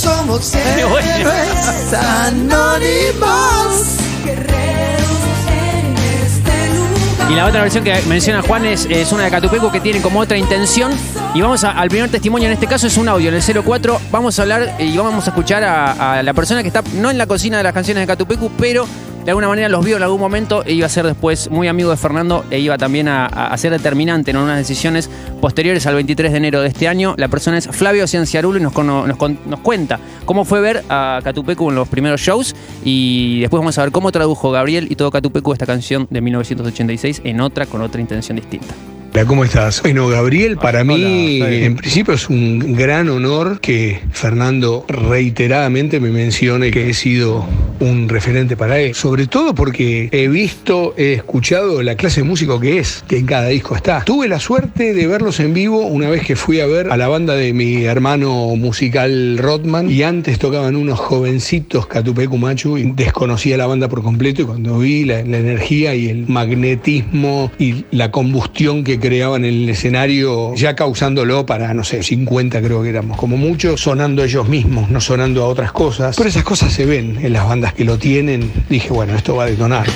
Y 7.30 7.34
la 7.34 7.46
otra 7.46 7.60
versión 7.62 7.84
que 7.84 7.94
menciona 8.08 8.42
Juan 8.42 8.64
es, 8.66 8.86
es 8.90 9.12
una 9.12 9.24
de 9.24 9.30
Catupecu 9.30 9.70
que 9.70 9.80
tiene 9.80 10.00
como 10.02 10.18
otra 10.20 10.36
intención. 10.36 10.90
Y 11.34 11.40
vamos 11.42 11.62
a- 11.62 11.70
al 11.72 11.88
primer 11.88 12.10
testimonio, 12.10 12.46
en 12.48 12.54
este 12.54 12.66
caso 12.66 12.86
es 12.88 12.96
un 12.96 13.08
audio, 13.08 13.28
en 13.28 13.34
el 13.36 13.42
04. 13.62 14.00
Vamos 14.10 14.38
a 14.38 14.42
hablar 14.42 14.74
y 14.80 14.96
vamos 14.96 15.26
a 15.26 15.30
escuchar 15.30 15.62
a, 15.62 16.18
a 16.18 16.22
la 16.24 16.32
persona 16.34 16.62
que 16.62 16.68
está 16.68 16.82
no 16.94 17.08
en 17.10 17.18
la 17.18 17.26
cocina 17.26 17.58
de 17.58 17.62
las 17.62 17.72
canciones 17.72 18.02
de 18.02 18.06
Catupecu, 18.08 18.50
pero 18.58 18.84
de 19.24 19.30
alguna 19.30 19.48
manera 19.48 19.68
los 19.68 19.84
vio 19.84 19.96
en 19.96 20.02
algún 20.02 20.20
momento 20.20 20.64
e 20.64 20.72
iba 20.72 20.86
a 20.86 20.88
ser 20.88 21.06
después 21.06 21.50
muy 21.50 21.68
amigo 21.68 21.90
de 21.90 21.96
Fernando 21.96 22.44
e 22.50 22.58
iba 22.58 22.78
también 22.78 23.08
a, 23.08 23.26
a 23.26 23.56
ser 23.58 23.72
determinante 23.72 24.30
en 24.30 24.38
unas 24.38 24.56
decisiones 24.56 25.10
posteriores 25.40 25.86
al 25.86 25.94
23 25.94 26.32
de 26.32 26.38
enero 26.38 26.60
de 26.62 26.68
este 26.68 26.88
año. 26.88 27.14
La 27.16 27.28
persona 27.28 27.58
es 27.58 27.68
Flavio 27.68 28.06
Cienciarulo 28.06 28.58
y 28.58 28.62
nos, 28.62 28.74
nos, 28.74 29.06
nos 29.46 29.60
cuenta 29.60 30.00
cómo 30.24 30.44
fue 30.44 30.60
ver 30.60 30.84
a 30.88 31.20
Catupecu 31.22 31.70
en 31.70 31.76
los 31.76 31.88
primeros 31.88 32.20
shows 32.20 32.54
y 32.84 33.40
después 33.40 33.60
vamos 33.60 33.76
a 33.78 33.82
ver 33.82 33.92
cómo 33.92 34.10
tradujo 34.10 34.50
Gabriel 34.50 34.86
y 34.90 34.96
todo 34.96 35.10
Catupecu 35.10 35.52
esta 35.52 35.66
canción 35.66 36.06
de 36.10 36.20
1986 36.20 37.22
en 37.24 37.40
otra 37.40 37.66
con 37.66 37.82
otra 37.82 38.00
intención 38.00 38.36
distinta. 38.36 38.74
Hola, 39.12 39.24
¿cómo 39.24 39.44
estás? 39.44 39.82
Bueno, 39.82 40.06
Gabriel, 40.06 40.56
para 40.56 40.84
mí, 40.84 41.40
en 41.42 41.74
principio 41.74 42.14
es 42.14 42.28
un 42.28 42.76
gran 42.76 43.08
honor 43.08 43.60
que 43.60 44.00
Fernando 44.12 44.84
reiteradamente 44.86 45.98
me 45.98 46.10
mencione 46.10 46.70
que 46.70 46.90
he 46.90 46.94
sido 46.94 47.44
un 47.80 48.08
referente 48.08 48.56
para 48.56 48.78
él. 48.78 48.94
Sobre 48.94 49.26
todo 49.26 49.52
porque 49.52 50.08
he 50.12 50.28
visto, 50.28 50.94
he 50.96 51.14
escuchado 51.14 51.82
la 51.82 51.96
clase 51.96 52.20
de 52.20 52.28
músico 52.28 52.60
que 52.60 52.78
es, 52.78 53.02
que 53.08 53.18
en 53.18 53.26
cada 53.26 53.48
disco 53.48 53.74
está. 53.74 54.04
Tuve 54.04 54.28
la 54.28 54.38
suerte 54.38 54.94
de 54.94 55.06
verlos 55.08 55.40
en 55.40 55.54
vivo 55.54 55.80
una 55.86 56.08
vez 56.08 56.24
que 56.24 56.36
fui 56.36 56.60
a 56.60 56.66
ver 56.66 56.92
a 56.92 56.96
la 56.96 57.08
banda 57.08 57.34
de 57.34 57.52
mi 57.52 57.84
hermano 57.84 58.54
musical 58.56 59.38
Rodman 59.38 59.90
y 59.90 60.04
antes 60.04 60.38
tocaban 60.38 60.76
unos 60.76 61.00
jovencitos 61.00 61.86
Catupecu 61.86 62.38
Machu 62.38 62.78
y 62.78 62.92
desconocía 62.92 63.56
la 63.56 63.66
banda 63.66 63.88
por 63.88 64.02
completo 64.02 64.42
y 64.42 64.44
cuando 64.44 64.78
vi 64.78 65.04
la, 65.04 65.22
la 65.24 65.38
energía 65.38 65.96
y 65.96 66.08
el 66.08 66.28
magnetismo 66.28 67.50
y 67.58 67.86
la 67.90 68.12
combustión 68.12 68.84
que 68.84 68.99
creaban 69.00 69.44
en 69.44 69.54
el 69.54 69.68
escenario, 69.70 70.54
ya 70.54 70.76
causándolo 70.76 71.46
para, 71.46 71.74
no 71.74 71.82
sé, 71.82 72.02
50 72.02 72.60
creo 72.62 72.82
que 72.82 72.90
éramos, 72.90 73.16
como 73.16 73.36
mucho, 73.36 73.76
sonando 73.76 74.22
ellos 74.22 74.48
mismos, 74.48 74.90
no 74.90 75.00
sonando 75.00 75.42
a 75.42 75.48
otras 75.48 75.72
cosas. 75.72 76.16
Pero 76.16 76.28
esas 76.28 76.44
cosas 76.44 76.72
se 76.72 76.84
ven 76.86 77.18
en 77.20 77.32
las 77.32 77.48
bandas 77.48 77.72
que 77.74 77.84
lo 77.84 77.98
tienen. 77.98 78.52
Dije, 78.68 78.90
bueno, 78.90 79.16
esto 79.16 79.36
va 79.36 79.44
a 79.44 79.46
detonar. 79.46 79.86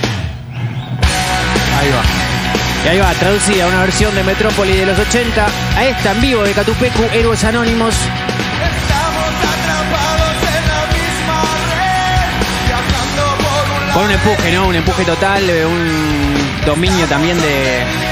Ahí 1.78 1.90
va. 1.90 2.24
Y 2.84 2.88
ahí 2.88 2.98
va, 2.98 3.12
traducida 3.14 3.66
una 3.66 3.80
versión 3.80 4.14
de 4.14 4.22
Metrópoli 4.22 4.76
de 4.76 4.86
los 4.86 4.98
80 4.98 5.46
a 5.76 5.86
esta 5.86 6.12
en 6.12 6.20
vivo 6.20 6.42
de 6.42 6.52
Catupecu, 6.52 7.02
Héroes 7.14 7.42
Anónimos. 7.44 7.94
Con 13.94 14.04
un 14.04 14.10
empuje, 14.10 14.52
¿no? 14.52 14.66
Un 14.66 14.74
empuje 14.74 15.04
total, 15.04 15.48
eh, 15.48 15.64
un 15.64 16.66
dominio 16.66 17.06
también 17.06 17.40
de. 17.40 18.03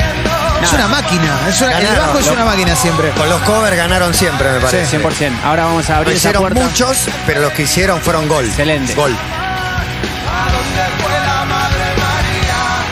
Es 0.63 0.73
una 0.73 0.89
máquina. 0.89 1.39
es 1.49 1.61
una- 1.61 1.79
el 1.79 1.87
bajo 1.97 2.19
es 2.19 2.27
lo- 2.27 2.33
una 2.35 2.45
máquina 2.45 2.75
siempre. 2.77 3.11
Con 3.11 3.29
los 3.29 3.41
covers 3.43 3.77
ganaron 3.77 4.15
siempre, 4.15 4.51
me 4.53 4.61
parece. 4.61 4.87
100%. 4.87 5.39
Ahora 5.45 5.65
vamos 5.65 5.89
a 5.91 5.97
abrir 5.99 6.13
esa 6.15 6.29
hicieron 6.29 6.43
puerta. 6.43 6.61
muchos, 6.65 7.09
pero 7.27 7.41
los 7.43 7.53
que 7.53 7.63
hicieron 7.63 8.01
fueron 8.01 8.29
gol. 8.29 8.45
Excelente. 8.47 8.95
Gol. 8.95 9.15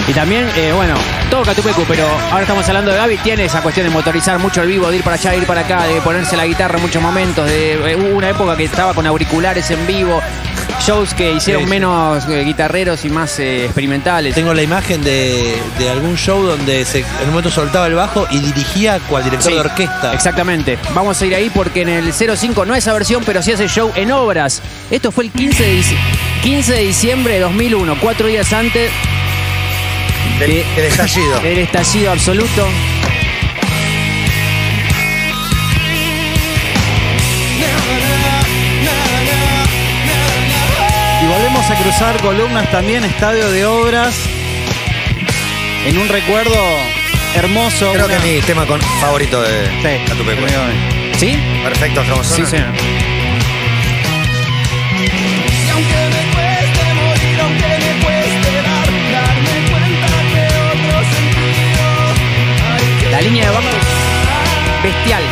Y 0.08 0.12
también, 0.12 0.50
eh, 0.56 0.72
bueno, 0.74 0.94
todo 1.30 1.42
Catupecu, 1.44 1.84
pero 1.86 2.04
ahora 2.32 2.40
estamos 2.40 2.66
hablando 2.66 2.90
de 2.90 2.96
Gaby, 2.96 3.18
tiene 3.18 3.44
esa 3.44 3.62
cuestión 3.62 3.86
de 3.86 3.92
motorizar 3.92 4.40
mucho 4.40 4.60
el 4.62 4.66
vivo, 4.66 4.90
de 4.90 4.96
ir 4.96 5.04
para 5.04 5.14
allá, 5.14 5.30
de 5.30 5.36
ir 5.38 5.46
para 5.46 5.60
acá, 5.60 5.84
de 5.84 6.00
ponerse 6.00 6.36
la 6.36 6.46
guitarra 6.46 6.76
en 6.78 6.82
muchos 6.82 7.00
momentos, 7.00 7.46
de 7.46 7.74
eh, 7.92 7.96
hubo 7.96 8.16
una 8.16 8.28
época 8.30 8.56
que 8.56 8.64
estaba 8.64 8.92
con 8.92 9.06
auriculares 9.06 9.70
en 9.70 9.86
vivo. 9.86 10.20
Shows 10.90 11.14
que 11.14 11.32
hicieron 11.34 11.62
Sí, 11.62 11.66
sí. 11.68 11.70
menos 11.70 12.28
eh, 12.28 12.42
guitarreros 12.44 13.04
y 13.04 13.10
más 13.10 13.38
eh, 13.38 13.66
experimentales. 13.66 14.34
Tengo 14.34 14.52
la 14.52 14.62
imagen 14.62 15.04
de, 15.04 15.56
de 15.78 15.88
algún 15.88 16.16
show 16.16 16.42
donde 16.42 16.84
se, 16.84 16.98
en 17.00 17.04
un 17.24 17.28
momento 17.30 17.48
soltaba 17.50 17.86
el 17.86 17.94
bajo 17.94 18.26
y 18.28 18.40
dirigía 18.40 18.98
cual 19.08 19.22
director 19.22 19.50
Sí, 19.52 19.54
de 19.54 19.60
orquesta. 19.60 20.12
Exactamente. 20.12 20.78
Vamos 20.92 21.22
a 21.22 21.26
ir 21.26 21.34
ahí 21.36 21.48
porque 21.54 21.82
en 21.82 21.90
el 21.90 22.12
05 22.12 22.66
no 22.66 22.74
esa 22.74 22.92
versión, 22.92 23.22
pero 23.24 23.40
sí 23.40 23.52
hace 23.52 23.68
show 23.68 23.92
en 23.94 24.10
obras. 24.10 24.62
Esto 24.90 25.12
fue 25.12 25.24
el 25.26 25.30
15 25.30 25.62
de, 25.62 25.78
dic- 25.78 25.96
15 26.42 26.72
de 26.72 26.80
diciembre 26.82 27.34
de 27.34 27.40
2001, 27.40 27.96
cuatro 28.00 28.26
días 28.26 28.52
antes 28.52 28.90
Del, 30.40 30.50
de- 30.50 30.64
del 30.74 30.84
estallido. 30.86 31.38
del 31.40 31.58
estallido 31.58 32.10
absoluto. 32.10 32.66
Volvemos 41.52 41.70
a 41.70 41.82
cruzar 41.82 42.16
columnas 42.22 42.70
también, 42.70 43.02
estadio 43.04 43.50
de 43.50 43.66
obras. 43.66 44.14
En 45.84 45.98
un 45.98 46.08
recuerdo 46.08 46.54
hermoso. 47.34 47.92
Creo 47.92 48.06
una- 48.06 48.18
que 48.20 48.28
es 48.36 48.36
mi 48.36 48.40
tema 48.46 48.66
con, 48.66 48.80
favorito 49.00 49.42
de 49.42 49.68
Sí. 49.82 49.98
¿Sí? 51.18 51.38
Perfecto, 51.64 52.04
como 52.08 52.22
Sí, 52.22 52.46
señor. 52.46 52.68
La 63.10 63.20
línea 63.20 63.44
de 63.46 63.50
bajo 63.50 63.68
bestial. 64.82 65.22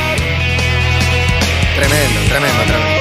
Tremendo, 1.76 2.20
tremendo, 2.28 2.62
tremendo. 2.64 2.97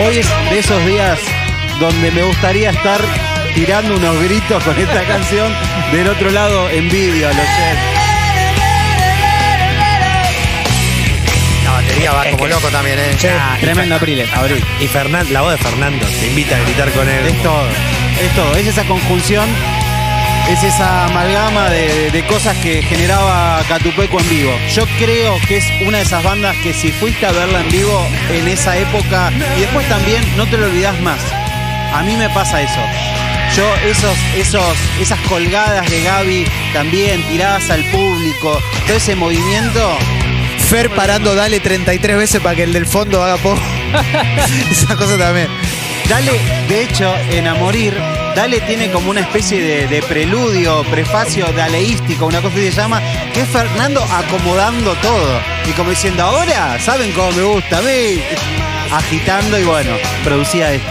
Hoy 0.00 0.18
es 0.18 0.28
de 0.50 0.58
esos 0.58 0.84
días 0.86 1.18
donde 1.80 2.10
me 2.10 2.22
gustaría 2.22 2.70
estar 2.70 3.00
tirando 3.54 3.96
unos 3.96 4.20
gritos 4.22 4.62
con 4.62 4.78
esta 4.78 5.02
canción. 5.04 5.52
Del 5.92 6.08
otro 6.08 6.30
lado, 6.30 6.68
envidia, 6.70 7.28
lo 7.28 7.34
sé. 7.34 7.74
La 11.64 11.70
batería 11.72 12.12
va 12.12 12.24
como 12.30 12.46
loco 12.46 12.68
también, 12.68 12.98
¿eh? 12.98 13.16
Ah, 13.38 13.56
Tremendo 13.60 13.96
Apriles. 13.96 14.32
Abril. 14.32 14.64
Y 14.80 14.86
Fernan- 14.86 15.28
la 15.30 15.42
voz 15.42 15.52
de 15.52 15.58
Fernando 15.58 16.06
te 16.06 16.26
invita 16.26 16.56
a 16.56 16.60
gritar 16.60 16.90
con 16.92 17.08
él. 17.08 17.26
Es 17.26 17.42
todo, 17.42 17.66
es 18.22 18.34
todo. 18.34 18.54
Es 18.56 18.66
esa 18.66 18.84
conjunción, 18.84 19.48
es 20.48 20.62
esa 20.64 21.04
amalgama 21.06 21.68
de, 21.68 22.10
de 22.10 22.26
cosas 22.26 22.56
que 22.58 22.82
generaba 22.82 23.62
Catupeco 23.68 24.18
en 24.18 24.28
vivo. 24.30 24.52
Yo 24.74 24.84
creo 24.98 25.38
que 25.46 25.58
es 25.58 25.66
una 25.86 25.98
de 25.98 26.04
esas 26.04 26.22
bandas 26.24 26.56
que 26.62 26.72
si 26.72 26.90
fuiste 26.90 27.26
a 27.26 27.32
verla 27.32 27.60
en 27.60 27.68
vivo 27.70 28.06
en 28.30 28.48
esa 28.48 28.76
época 28.78 29.30
y 29.56 29.60
después 29.60 29.86
también 29.88 30.22
no 30.36 30.46
te 30.46 30.56
lo 30.56 30.66
olvidás 30.66 30.98
más. 31.00 31.20
A 31.92 32.02
mí 32.02 32.16
me 32.16 32.30
pasa 32.30 32.62
eso. 32.62 32.80
Yo 33.56 33.74
esos, 33.86 34.16
esos, 34.36 34.76
esas 35.00 35.18
colgadas 35.28 35.88
de 35.90 36.02
Gaby 36.02 36.46
también 36.72 37.22
tiradas 37.28 37.70
al 37.70 37.84
público, 37.84 38.58
todo 38.86 38.96
ese 38.96 39.16
movimiento. 39.16 39.96
Fer 40.68 40.90
parando 40.90 41.34
Dale 41.34 41.60
33 41.60 42.16
veces 42.16 42.40
para 42.40 42.56
que 42.56 42.62
el 42.64 42.72
del 42.72 42.86
fondo 42.86 43.22
haga 43.22 43.36
poco. 43.38 43.60
Esa 44.70 44.96
cosa 44.96 45.16
también. 45.16 45.48
Dale, 46.08 46.40
de 46.68 46.82
hecho, 46.84 47.14
en 47.30 47.46
A 47.46 47.54
Dale 48.34 48.60
tiene 48.62 48.90
como 48.90 49.10
una 49.10 49.20
especie 49.20 49.60
de, 49.60 49.86
de 49.88 50.02
preludio, 50.02 50.82
prefacio 50.90 51.44
daleístico, 51.52 52.24
una 52.24 52.40
cosa 52.40 52.54
que 52.54 52.70
se 52.72 52.80
llama, 52.80 53.02
que 53.34 53.42
es 53.42 53.48
Fernando 53.48 54.02
acomodando 54.02 54.94
todo. 55.02 55.40
Y 55.66 55.72
como 55.72 55.90
diciendo, 55.90 56.22
ahora, 56.22 56.78
¿saben 56.80 57.12
cómo 57.12 57.32
me 57.32 57.42
gusta 57.42 57.78
a 57.78 57.82
mí? 57.82 58.22
Agitando 58.90 59.58
y 59.58 59.64
bueno, 59.64 59.90
producía 60.24 60.72
esto. 60.72 60.88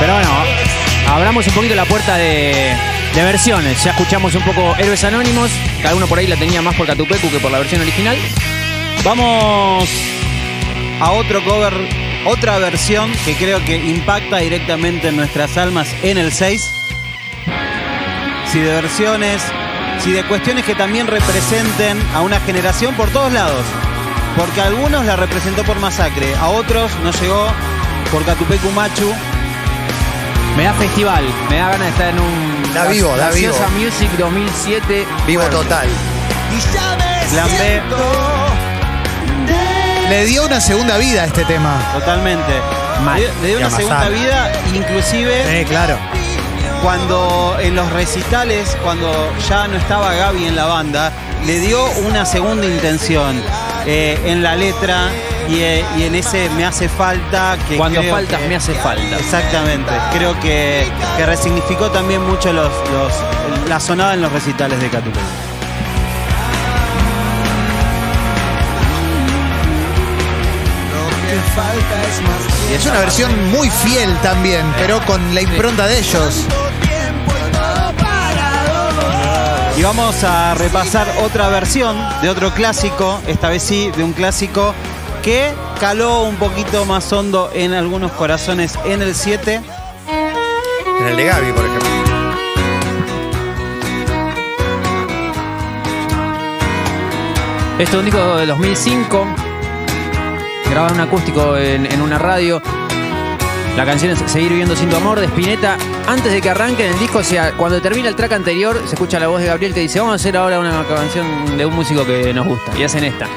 Pero 0.00 0.14
bueno, 0.14 0.30
abramos 1.08 1.46
un 1.46 1.54
poquito 1.54 1.74
la 1.76 1.84
puerta 1.84 2.16
de, 2.16 2.76
de 3.14 3.22
versiones. 3.22 3.82
Ya 3.82 3.90
escuchamos 3.92 4.34
un 4.34 4.42
poco 4.42 4.74
Héroes 4.78 5.04
Anónimos. 5.04 5.50
Cada 5.82 5.94
uno 5.94 6.06
por 6.06 6.18
ahí 6.18 6.26
la 6.26 6.36
tenía 6.36 6.62
más 6.62 6.74
por 6.74 6.86
Catupecu 6.86 7.30
que 7.30 7.38
por 7.38 7.50
la 7.50 7.58
versión 7.58 7.80
original. 7.80 8.16
Vamos 9.04 9.88
a 11.00 11.10
otro 11.12 11.44
cover, 11.44 11.72
otra 12.26 12.58
versión 12.58 13.10
que 13.24 13.36
creo 13.36 13.64
que 13.64 13.76
impacta 13.76 14.38
directamente 14.38 15.08
en 15.08 15.16
nuestras 15.16 15.56
almas 15.56 15.88
en 16.02 16.18
el 16.18 16.32
6. 16.32 16.62
Si 18.52 18.58
de 18.60 18.72
versiones, 18.72 19.42
si 20.00 20.12
de 20.12 20.24
cuestiones 20.24 20.64
que 20.64 20.74
también 20.74 21.06
representen 21.06 22.00
a 22.14 22.22
una 22.22 22.40
generación 22.40 22.94
por 22.94 23.10
todos 23.10 23.32
lados. 23.32 23.64
Porque 24.36 24.60
a 24.60 24.66
algunos 24.66 25.04
la 25.04 25.16
representó 25.16 25.64
por 25.64 25.78
Masacre, 25.80 26.34
a 26.36 26.48
otros 26.48 26.92
nos 27.02 27.20
llegó 27.20 27.46
por 28.10 28.24
Catupecu 28.24 28.70
Machu. 28.70 29.12
Me 30.56 30.64
da 30.64 30.74
festival, 30.74 31.24
me 31.50 31.56
da 31.56 31.70
ganas 31.70 31.80
de 31.80 31.88
estar 31.88 32.08
en 32.08 32.18
un. 32.20 32.57
Da 32.78 32.84
vivo, 32.86 33.16
da 33.16 33.30
vivo. 33.30 33.52
Gaseosa 33.52 33.68
Music 33.76 34.10
2007. 34.16 35.06
Vivo 35.26 35.42
total. 35.50 35.88
Plan 37.30 37.48
B, 37.48 37.82
Le 40.08 40.24
dio 40.26 40.44
una 40.46 40.60
segunda 40.60 40.96
vida 40.96 41.22
a 41.22 41.24
este 41.26 41.44
tema. 41.44 41.76
totalmente. 41.92 42.52
Mal. 43.04 43.20
Le, 43.20 43.26
le 43.42 43.48
dio 43.48 43.58
Y 43.58 43.62
una 43.64 43.70
segunda 43.70 44.08
vida, 44.08 44.52
inclusive 44.74 45.44
Sí, 45.58 45.64
claro. 45.64 45.98
cuando 46.82 47.56
en 47.60 47.74
los 47.74 47.90
recitales, 47.92 48.76
cuando 48.84 49.12
ya 49.48 49.66
no 49.66 49.76
estaba 49.76 50.14
Gaby 50.14 50.46
en 50.46 50.54
la 50.56 50.66
banda, 50.66 51.12
le 51.46 51.58
dio 51.58 51.84
una 52.06 52.24
segunda 52.24 52.64
intención 52.66 53.42
eh, 53.86 54.18
en 54.24 54.42
la 54.42 54.54
letra 54.54 55.08
y, 55.48 55.60
eh, 55.60 55.84
y 55.96 56.02
en 56.04 56.14
ese 56.14 56.48
me 56.50 56.64
hace 56.64 56.88
falta 56.88 57.56
que 57.68 57.76
Cuando 57.76 58.02
faltas, 58.02 58.40
que- 58.40 58.48
me 58.48 58.56
hace 58.56 58.74
falta. 58.74 59.16
Exactamente. 59.18 59.90
Creo 60.12 60.38
que, 60.40 60.86
que 61.16 61.26
resignificó 61.26 61.90
también 61.90 62.22
mucho 62.26 62.52
los, 62.52 62.70
los- 62.90 63.68
la 63.68 63.80
sonada 63.80 64.14
en 64.14 64.22
los 64.22 64.32
recitales 64.32 64.80
de 64.80 64.88
Catupecu. 64.90 65.20
Y 72.70 72.74
es 72.74 72.84
una 72.86 72.98
versión 73.00 73.50
muy 73.50 73.70
fiel 73.70 74.14
también, 74.22 74.64
pero 74.78 75.00
con 75.06 75.34
la 75.34 75.40
impronta 75.42 75.86
de 75.86 75.98
ellos. 75.98 76.44
Y 79.76 79.82
vamos 79.82 80.24
a 80.24 80.54
repasar 80.54 81.06
otra 81.22 81.48
versión 81.48 81.96
de 82.20 82.28
otro 82.28 82.52
clásico, 82.52 83.20
esta 83.26 83.48
vez 83.48 83.62
sí, 83.62 83.90
de 83.96 84.02
un 84.02 84.12
clásico 84.12 84.74
que 85.22 85.52
caló 85.80 86.22
un 86.24 86.36
poquito 86.36 86.84
más 86.84 87.12
hondo 87.12 87.50
en 87.52 87.72
algunos 87.72 88.12
corazones 88.12 88.78
en 88.84 89.02
el 89.02 89.14
7. 89.14 89.60
En 91.00 91.06
el 91.06 91.16
de 91.16 91.24
Gaby, 91.24 91.52
por 91.52 91.64
ejemplo. 91.64 91.88
Esto 97.78 97.92
es 97.92 97.98
un 97.98 98.04
disco 98.04 98.36
de 98.36 98.46
2005. 98.46 99.26
Grabado 100.70 100.94
en 100.94 101.00
un 101.00 101.06
acústico 101.06 101.56
en, 101.56 101.86
en 101.86 102.02
una 102.02 102.18
radio. 102.18 102.60
La 103.76 103.84
canción 103.84 104.10
es 104.10 104.18
Seguir 104.30 104.48
viviendo 104.50 104.74
sin 104.74 104.88
tu 104.90 104.96
amor 104.96 105.20
de 105.20 105.26
Spinetta. 105.26 105.76
Antes 106.08 106.32
de 106.32 106.40
que 106.40 106.50
arranque 106.50 106.86
en 106.86 106.92
el 106.94 106.98
disco, 106.98 107.18
o 107.18 107.24
sea, 107.24 107.52
cuando 107.52 107.80
termina 107.80 108.08
el 108.08 108.16
track 108.16 108.32
anterior, 108.32 108.76
se 108.86 108.94
escucha 108.94 109.20
la 109.20 109.28
voz 109.28 109.40
de 109.40 109.46
Gabriel 109.46 109.72
que 109.72 109.80
dice: 109.80 110.00
Vamos 110.00 110.14
a 110.14 110.16
hacer 110.16 110.36
ahora 110.36 110.58
una 110.58 110.84
canción 110.84 111.56
de 111.56 111.64
un 111.64 111.74
músico 111.74 112.04
que 112.04 112.34
nos 112.34 112.46
gusta. 112.46 112.76
Y 112.76 112.82
hacen 112.82 113.04
esta. 113.04 113.28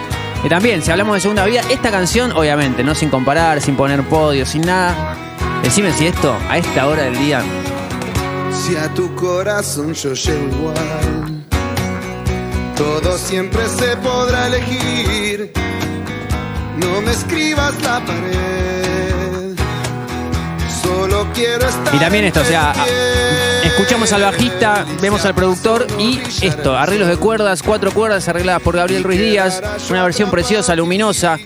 Y 0.44 0.50
también, 0.50 0.82
si 0.82 0.90
hablamos 0.90 1.16
de 1.16 1.22
segunda 1.22 1.46
vida, 1.46 1.62
esta 1.70 1.92
canción, 1.92 2.32
obviamente, 2.32 2.84
no 2.84 2.96
sin 2.96 3.10
comparar, 3.10 3.62
sin 3.62 3.76
poner 3.76 4.02
podio, 4.04 4.46
sin 4.46 4.62
nada. 4.62 5.16
Decime 5.62 5.94
si 5.94 6.08
esto, 6.08 6.36
a 6.50 6.58
esta 6.58 6.88
hora 6.88 7.04
del 7.04 7.18
día, 7.18 7.44
Si 8.52 8.76
a 8.76 8.92
tu 8.94 9.14
corazón 9.16 9.94
yo 9.94 10.14
llego 10.14 10.48
igual, 10.48 11.46
todo 12.76 13.18
siempre 13.18 13.68
se 13.68 13.96
podrá 13.98 14.48
elegir. 14.48 15.54
No 16.78 17.02
me 17.02 17.12
escribas 17.12 17.80
la 17.84 18.00
pared. 18.04 19.11
Y 21.94 21.98
también 22.00 22.26
esto, 22.26 22.42
o 22.42 22.46
sea, 22.46 22.74
escuchamos 23.64 24.12
al 24.14 24.22
bajista, 24.22 24.86
vemos 25.02 25.24
al 25.26 25.36
productor 25.36 25.86
y 26.00 26.20
esto, 26.42 26.76
arreglos 26.76 27.08
de 27.10 27.18
cuerdas, 27.18 27.62
cuatro 27.62 27.92
cuerdas 27.92 28.28
arregladas 28.28 28.62
por 28.62 28.76
Gabriel 28.76 29.04
Ruiz 29.04 29.20
Díaz, 29.20 29.62
una 29.90 30.04
versión 30.04 30.32
preciosa, 30.32 30.76
luminosa, 30.76 31.38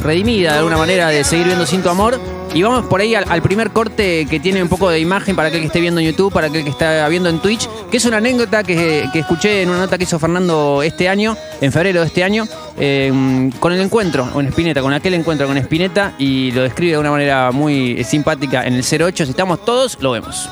redimida 0.00 0.52
de 0.52 0.58
alguna 0.58 0.78
manera 0.78 1.08
de 1.08 1.24
seguir 1.24 1.46
viendo 1.46 1.66
Sin 1.66 1.82
tu 1.82 1.90
amor. 1.90 2.39
Y 2.52 2.62
vamos 2.62 2.86
por 2.86 3.00
ahí 3.00 3.14
al, 3.14 3.42
primer 3.42 3.70
corte 3.70 4.26
que 4.26 4.40
tiene 4.40 4.62
un 4.62 4.68
poco 4.68 4.90
de 4.90 4.98
imagen 4.98 5.36
para 5.36 5.48
aquel 5.48 5.60
que 5.60 5.66
esté 5.68 5.80
viendo 5.80 6.00
en 6.00 6.06
YouTube, 6.08 6.32
para 6.32 6.48
aquel 6.48 6.64
que 6.64 6.70
está 6.70 7.06
viendo 7.08 7.28
en 7.28 7.38
Twitch, 7.38 7.68
que 7.90 7.98
es 7.98 8.04
una 8.04 8.16
anécdota 8.16 8.64
que, 8.64 9.08
que 9.12 9.20
escuché 9.20 9.62
en 9.62 9.70
una 9.70 9.78
nota 9.78 9.96
que 9.96 10.04
hizo 10.04 10.18
Fernando 10.18 10.82
este 10.82 11.08
año, 11.08 11.36
en 11.60 11.70
febrero 11.70 12.00
de 12.00 12.06
este 12.06 12.24
año, 12.24 12.46
eh, 12.76 13.50
con 13.60 13.72
el 13.72 13.80
encuentro 13.80 14.28
con 14.32 14.46
Spinetta, 14.46 14.82
con 14.82 14.92
aquel 14.92 15.14
encuentro 15.14 15.46
con 15.46 15.56
Spinetta, 15.58 16.14
y 16.18 16.50
lo 16.50 16.62
describe 16.62 16.92
de 16.92 16.98
una 16.98 17.12
manera 17.12 17.52
muy 17.52 18.02
simpática 18.02 18.66
en 18.66 18.74
el 18.74 18.82
08. 18.82 19.24
Si 19.24 19.30
estamos 19.30 19.64
todos, 19.64 19.98
lo 20.00 20.10
vemos. 20.10 20.48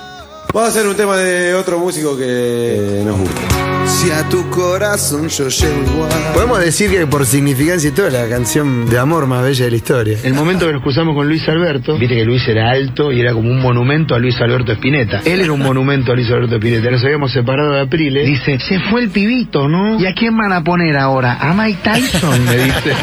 Vamos 0.54 0.68
a 0.68 0.70
hacer 0.70 0.86
un 0.86 0.96
tema 0.96 1.16
de 1.16 1.54
otro 1.54 1.78
músico 1.78 2.16
que 2.16 3.02
nos 3.04 3.18
gusta. 3.18 3.67
Si 3.88 4.10
a 4.10 4.28
tu 4.28 4.48
corazón 4.50 5.28
yo 5.28 5.48
llego 5.48 5.82
igual. 5.82 6.10
Podemos 6.34 6.60
decir 6.60 6.90
que 6.90 7.06
por 7.06 7.24
significancia 7.24 7.88
y 7.88 7.92
todo 7.92 8.10
la 8.10 8.28
canción 8.28 8.86
de 8.88 8.98
amor 8.98 9.26
más 9.26 9.42
bella 9.42 9.64
de 9.64 9.70
la 9.70 9.76
historia. 9.76 10.18
El 10.22 10.34
momento 10.34 10.66
que 10.66 10.74
nos 10.74 10.82
cruzamos 10.82 11.14
con 11.14 11.26
Luis 11.26 11.48
Alberto, 11.48 11.98
viste 11.98 12.14
que 12.14 12.24
Luis 12.24 12.46
era 12.46 12.70
alto 12.70 13.10
y 13.10 13.20
era 13.20 13.32
como 13.32 13.50
un 13.50 13.60
monumento 13.60 14.14
a 14.14 14.18
Luis 14.18 14.38
Alberto 14.40 14.72
Spinetta. 14.72 15.22
Él 15.24 15.40
era 15.40 15.52
un 15.52 15.60
monumento 15.60 16.12
a 16.12 16.14
Luis 16.14 16.30
Alberto 16.30 16.56
Spinetta. 16.56 16.90
Nos 16.90 17.02
habíamos 17.02 17.32
separado 17.32 17.72
de 17.72 17.80
Apriles. 17.80 18.26
Dice, 18.26 18.58
se 18.60 18.78
fue 18.90 19.02
el 19.02 19.08
pibito, 19.10 19.68
¿no? 19.68 19.98
¿Y 19.98 20.06
a 20.06 20.12
quién 20.12 20.36
van 20.36 20.52
a 20.52 20.62
poner 20.62 20.96
ahora? 20.96 21.38
A 21.40 21.54
Mike 21.54 21.80
Tyson, 21.82 22.44
me 22.44 22.56
dice. 22.56 22.94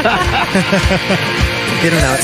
Tiene 1.81 1.97
una, 1.97 2.15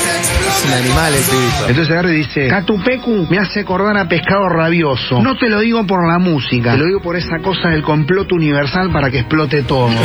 es 0.62 0.66
un 0.66 0.74
animal 0.74 1.14
el 1.14 1.24
pibito. 1.24 1.68
Entonces 1.68 1.92
agarra 1.92 2.12
y 2.12 2.16
dice, 2.18 2.48
Catupecu 2.48 3.28
me 3.30 3.40
hace 3.40 3.62
acordar 3.62 3.98
a 3.98 4.08
pescado 4.08 4.48
rabioso. 4.50 5.22
No 5.22 5.36
te 5.36 5.50
lo 5.50 5.60
digo 5.60 5.86
por 5.86 6.08
la 6.08 6.20
música, 6.20 6.74
te 6.74 6.78
lo 6.78 6.86
digo 6.86 7.02
por 7.02 7.16
esa 7.16 7.40
cosa 7.40 7.70
del 7.70 7.82
complot 7.82 8.32
universal 8.32 8.92
para 8.92 9.10
que 9.10 9.20
explote 9.20 9.64
todo. 9.64 9.90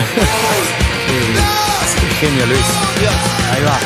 Genio 2.21 2.47
Luis. 2.47 2.65
Ahí 3.53 3.63
va. 3.63 3.79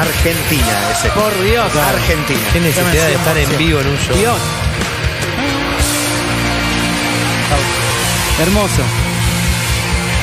Argentina 0.00 0.90
ese. 0.90 1.08
Por 1.10 1.42
Dios. 1.42 1.76
Argentina. 1.76 2.40
Qué 2.52 2.60
necesidad 2.60 3.06
de 3.06 3.14
estar 3.14 3.38
en 3.38 3.58
vivo 3.58 3.80
en 3.80 3.86
un 3.86 3.98
show. 3.98 4.16
Dios. 4.16 4.38
Hermoso. 8.40 8.82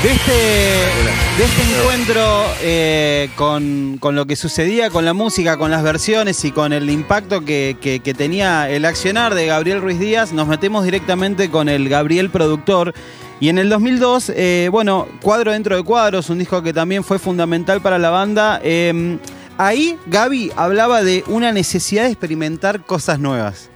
De 0.03 0.11
este, 0.13 0.31
de 0.31 1.43
este 1.43 1.77
encuentro 1.81 2.45
eh, 2.61 3.29
con, 3.35 3.97
con 3.99 4.15
lo 4.15 4.25
que 4.25 4.37
sucedía 4.37 4.89
con 4.89 5.03
la 5.03 5.13
música, 5.13 5.57
con 5.57 5.71
las 5.71 5.83
versiones 5.83 6.45
y 6.45 6.51
con 6.53 6.71
el 6.71 6.89
impacto 6.89 7.41
que, 7.43 7.75
que- 7.81 7.99
tenía 8.13 8.69
el 8.69 8.85
accionar 8.85 9.35
de 9.35 9.45
Gabriel 9.47 9.81
Ruiz 9.81 9.99
Díaz, 9.99 10.31
nos 10.31 10.47
metemos 10.47 10.85
directamente 10.85 11.49
con 11.51 11.67
el 11.67 11.89
Gabriel 11.89 12.29
productor. 12.29 12.93
Y 13.41 13.49
en 13.49 13.57
el 13.57 13.67
2002, 13.69 14.31
eh, 14.35 14.69
bueno, 14.71 15.05
Cuadro 15.21 15.51
dentro 15.51 15.75
de 15.75 15.83
Cuadros, 15.83 16.29
un 16.29 16.39
disco 16.39 16.61
que 16.61 16.71
también 16.73 17.03
fue 17.03 17.19
fundamental 17.19 17.81
para 17.81 17.97
la 17.97 18.09
banda. 18.09 18.61
eh, 18.63 19.17
ahí 19.57 19.97
Gaby 20.07 20.53
hablaba 20.55 21.03
de 21.03 21.25
una 21.27 21.51
necesidad 21.51 22.03
de 22.05 22.09
experimentar 22.11 22.85
cosas 22.85 23.19
nuevas. 23.19 23.69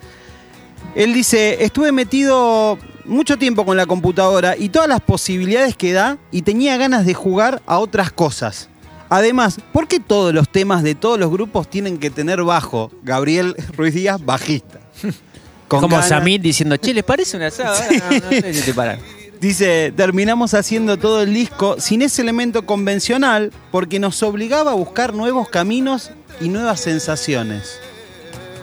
Él 0.95 1.13
dice, 1.13 1.63
estuve 1.65 1.91
metido 1.91 2.77
mucho 3.05 3.37
tiempo 3.37 3.65
con 3.65 3.77
la 3.77 3.85
computadora 3.85 4.55
y 4.57 4.69
todas 4.69 4.87
las 4.87 5.01
posibilidades 5.01 5.75
que 5.75 5.93
da 5.93 6.17
y 6.31 6.41
tenía 6.43 6.77
ganas 6.77 7.05
de 7.05 7.13
jugar 7.13 7.61
a 7.65 7.79
otras 7.79 8.11
cosas. 8.11 8.69
Además, 9.09 9.57
¿por 9.71 9.87
qué 9.87 9.99
todos 9.99 10.33
los 10.33 10.49
temas 10.49 10.81
de 10.83 10.95
todos 10.95 11.19
los 11.19 11.29
grupos 11.29 11.69
tienen 11.69 11.97
que 11.99 12.09
tener 12.09 12.41
bajo? 12.43 12.91
Gabriel 13.03 13.55
Ruiz 13.77 13.93
Díaz, 13.93 14.23
bajista. 14.23 14.79
Con 15.67 15.81
Como 15.81 15.95
ganas- 15.97 16.09
Samir 16.09 16.41
diciendo, 16.41 16.77
che, 16.77 16.93
¿les 16.93 17.03
parece 17.03 17.37
un 17.37 17.43
asado? 17.43 17.75
No, 17.91 18.11
no 18.19 18.29
sé 18.29 18.53
si 18.53 18.61
te 18.61 18.73
paran. 18.73 18.99
Dice, 19.39 19.91
terminamos 19.95 20.53
haciendo 20.53 20.97
todo 20.97 21.21
el 21.23 21.33
disco 21.33 21.75
sin 21.79 22.01
ese 22.01 22.21
elemento 22.21 22.65
convencional 22.65 23.51
porque 23.71 23.99
nos 23.99 24.23
obligaba 24.23 24.71
a 24.71 24.75
buscar 24.75 25.13
nuevos 25.13 25.49
caminos 25.49 26.11
y 26.39 26.47
nuevas 26.49 26.79
sensaciones. 26.79 27.79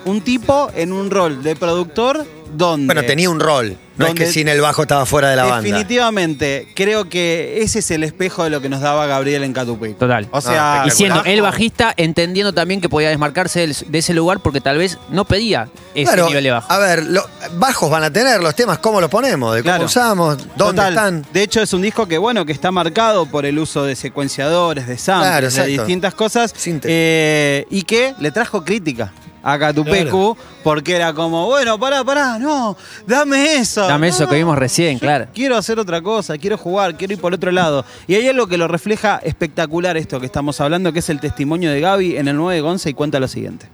Un 0.06 0.22
tipo 0.22 0.70
en 0.74 0.92
un 0.94 1.10
rol 1.10 1.42
de 1.42 1.54
productor 1.56 2.26
donde... 2.56 2.86
Bueno, 2.86 3.02
tenía 3.06 3.28
un 3.28 3.40
rol. 3.40 3.76
No 4.00 4.06
es 4.06 4.10
Donde- 4.12 4.24
que 4.24 4.32
sin 4.32 4.48
el 4.48 4.60
bajo 4.62 4.80
estaba 4.82 5.04
fuera 5.04 5.28
de 5.28 5.36
la 5.36 5.44
banda. 5.44 5.60
Definitivamente, 5.60 6.66
creo 6.74 7.08
que 7.10 7.60
ese 7.62 7.80
es 7.80 7.90
el 7.90 8.02
espejo 8.02 8.44
de 8.44 8.50
lo 8.50 8.60
que 8.62 8.68
nos 8.70 8.80
daba 8.80 9.04
Gabriel 9.06 9.44
en 9.44 9.52
Catupecu. 9.52 9.98
Total. 9.98 10.26
O 10.30 10.40
sea, 10.40 10.82
Ah, 10.82 10.86
Y 10.86 10.90
siendo 10.90 11.22
el 11.24 11.42
bajista, 11.42 11.92
entendiendo 11.96 12.52
también 12.54 12.80
que 12.80 12.88
podía 12.88 13.10
desmarcarse 13.10 13.60
del- 13.60 13.76
de 13.86 13.98
ese 13.98 14.14
lugar 14.14 14.40
porque 14.40 14.60
tal 14.62 14.78
vez 14.78 14.96
no 15.10 15.24
pedía 15.26 15.68
ese 15.94 16.04
Claro, 16.04 16.28
nivel 16.28 16.44
de 16.44 16.50
bajo. 16.50 16.72
A 16.72 16.78
ver, 16.78 17.04
lo- 17.04 17.26
bajos 17.56 17.90
van 17.90 18.04
a 18.04 18.10
tener 18.12 18.42
los 18.42 18.54
temas, 18.54 18.78
cómo 18.78 19.00
los 19.00 19.10
ponemos, 19.10 19.54
de 19.54 19.60
cómo 19.62 19.70
Claro. 19.74 19.84
usamos, 19.84 20.38
dónde 20.56 20.76
Total. 20.82 20.92
están. 20.94 21.26
De 21.32 21.42
hecho, 21.42 21.60
es 21.60 21.72
un 21.74 21.82
disco 21.82 22.06
que, 22.08 22.16
bueno, 22.18 22.46
que 22.46 22.52
está 22.52 22.70
marcado 22.70 23.26
por 23.26 23.44
el 23.44 23.58
uso 23.58 23.84
de 23.84 23.96
secuenciadores, 23.96 24.86
de 24.86 24.96
samples, 24.96 25.28
Claro, 25.30 25.46
de 25.46 25.52
exacto. 25.52 25.70
distintas 25.70 26.14
cosas. 26.14 26.54
Síntesis. 26.56 26.90
eh, 26.94 27.66
y 27.70 27.82
que 27.82 28.14
le 28.18 28.30
trajo 28.30 28.64
crítica 28.64 29.12
a 29.42 29.58
Catupecu 29.58 30.36
porque 30.62 30.96
era 30.96 31.12
como, 31.12 31.46
bueno, 31.46 31.78
pará, 31.78 32.04
pará, 32.04 32.38
no, 32.38 32.76
dame 33.06 33.56
eso. 33.56 33.86
Dame 33.86 34.08
No, 34.08 34.14
eso 34.14 34.28
que 34.28 34.36
vimos 34.36 34.58
recién, 34.58 34.98
claro. 34.98 35.26
Quiero 35.34 35.56
hacer 35.56 35.78
otra 35.78 36.02
cosa, 36.02 36.36
quiero 36.38 36.58
jugar, 36.58 36.96
quiero 36.96 37.14
ir 37.14 37.20
por 37.20 37.32
otro 37.32 37.50
lado. 37.50 37.84
Y 38.06 38.14
hay 38.14 38.28
algo 38.28 38.46
que 38.46 38.56
lo 38.56 38.68
refleja 38.68 39.20
espectacular 39.22 39.96
esto 39.96 40.20
que 40.20 40.26
estamos 40.26 40.60
hablando, 40.60 40.92
que 40.92 40.98
es 40.98 41.08
el 41.10 41.20
testimonio 41.20 41.70
de 41.70 41.80
Gaby 41.80 42.16
en 42.16 42.28
el 42.28 42.36
9 42.36 42.60
Gonza 42.60 42.90
y 42.90 42.94
cuenta 42.94 43.20
lo 43.20 43.28
siguiente. 43.28 43.66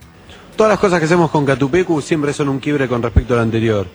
Todas 0.57 0.71
las 0.71 0.79
cosas 0.79 0.99
que 1.01 1.05
hacemos 1.05 1.31
con 1.31 1.45
Catupecu 1.45 2.01
siempre 2.01 2.33
son 2.33 2.49
un 2.49 2.61
quiebre 2.61 2.89
con 2.89 3.03
respecto 3.03 3.35
al 3.35 3.41
anterior. 3.41 3.87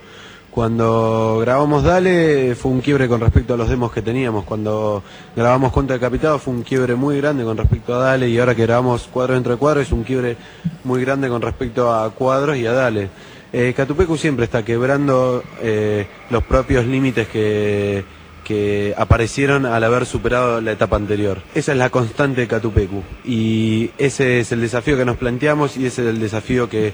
Cuando 0.51 1.39
grabamos 1.39 1.81
Dale 1.83 2.55
fue 2.55 2.71
un 2.71 2.81
quiebre 2.81 3.07
con 3.07 3.21
respecto 3.21 3.53
a 3.53 3.57
los 3.57 3.69
demos 3.69 3.93
que 3.93 4.01
teníamos. 4.01 4.43
Cuando 4.43 5.01
grabamos 5.33 5.71
Cuenta 5.71 5.93
Decapitado 5.93 6.39
fue 6.39 6.53
un 6.53 6.63
quiebre 6.63 6.95
muy 6.95 7.17
grande 7.17 7.45
con 7.45 7.55
respecto 7.55 7.95
a 7.95 7.99
Dale. 7.99 8.27
Y 8.27 8.37
ahora 8.37 8.53
que 8.53 8.63
grabamos 8.63 9.07
Cuadro 9.07 9.35
dentro 9.35 9.53
de 9.53 9.57
Cuadro 9.57 9.79
es 9.79 9.93
un 9.93 10.03
quiebre 10.03 10.35
muy 10.83 11.01
grande 11.05 11.29
con 11.29 11.41
respecto 11.41 11.93
a 11.93 12.09
Cuadros 12.11 12.57
y 12.57 12.65
a 12.65 12.73
Dale. 12.73 13.07
Eh, 13.53 13.73
Catupecu 13.75 14.17
siempre 14.17 14.43
está 14.43 14.63
quebrando 14.65 15.41
eh, 15.61 16.07
los 16.29 16.43
propios 16.43 16.85
límites 16.85 17.29
que, 17.29 18.03
que 18.43 18.93
aparecieron 18.97 19.65
al 19.65 19.83
haber 19.85 20.05
superado 20.05 20.59
la 20.59 20.73
etapa 20.73 20.97
anterior. 20.97 21.41
Esa 21.55 21.71
es 21.71 21.77
la 21.77 21.89
constante 21.89 22.41
de 22.41 22.47
Catupecu. 22.47 23.03
Y 23.23 23.91
ese 23.97 24.41
es 24.41 24.51
el 24.51 24.59
desafío 24.59 24.97
que 24.97 25.05
nos 25.05 25.15
planteamos 25.15 25.77
y 25.77 25.85
ese 25.85 26.01
es 26.01 26.09
el 26.09 26.19
desafío 26.19 26.67
que, 26.69 26.93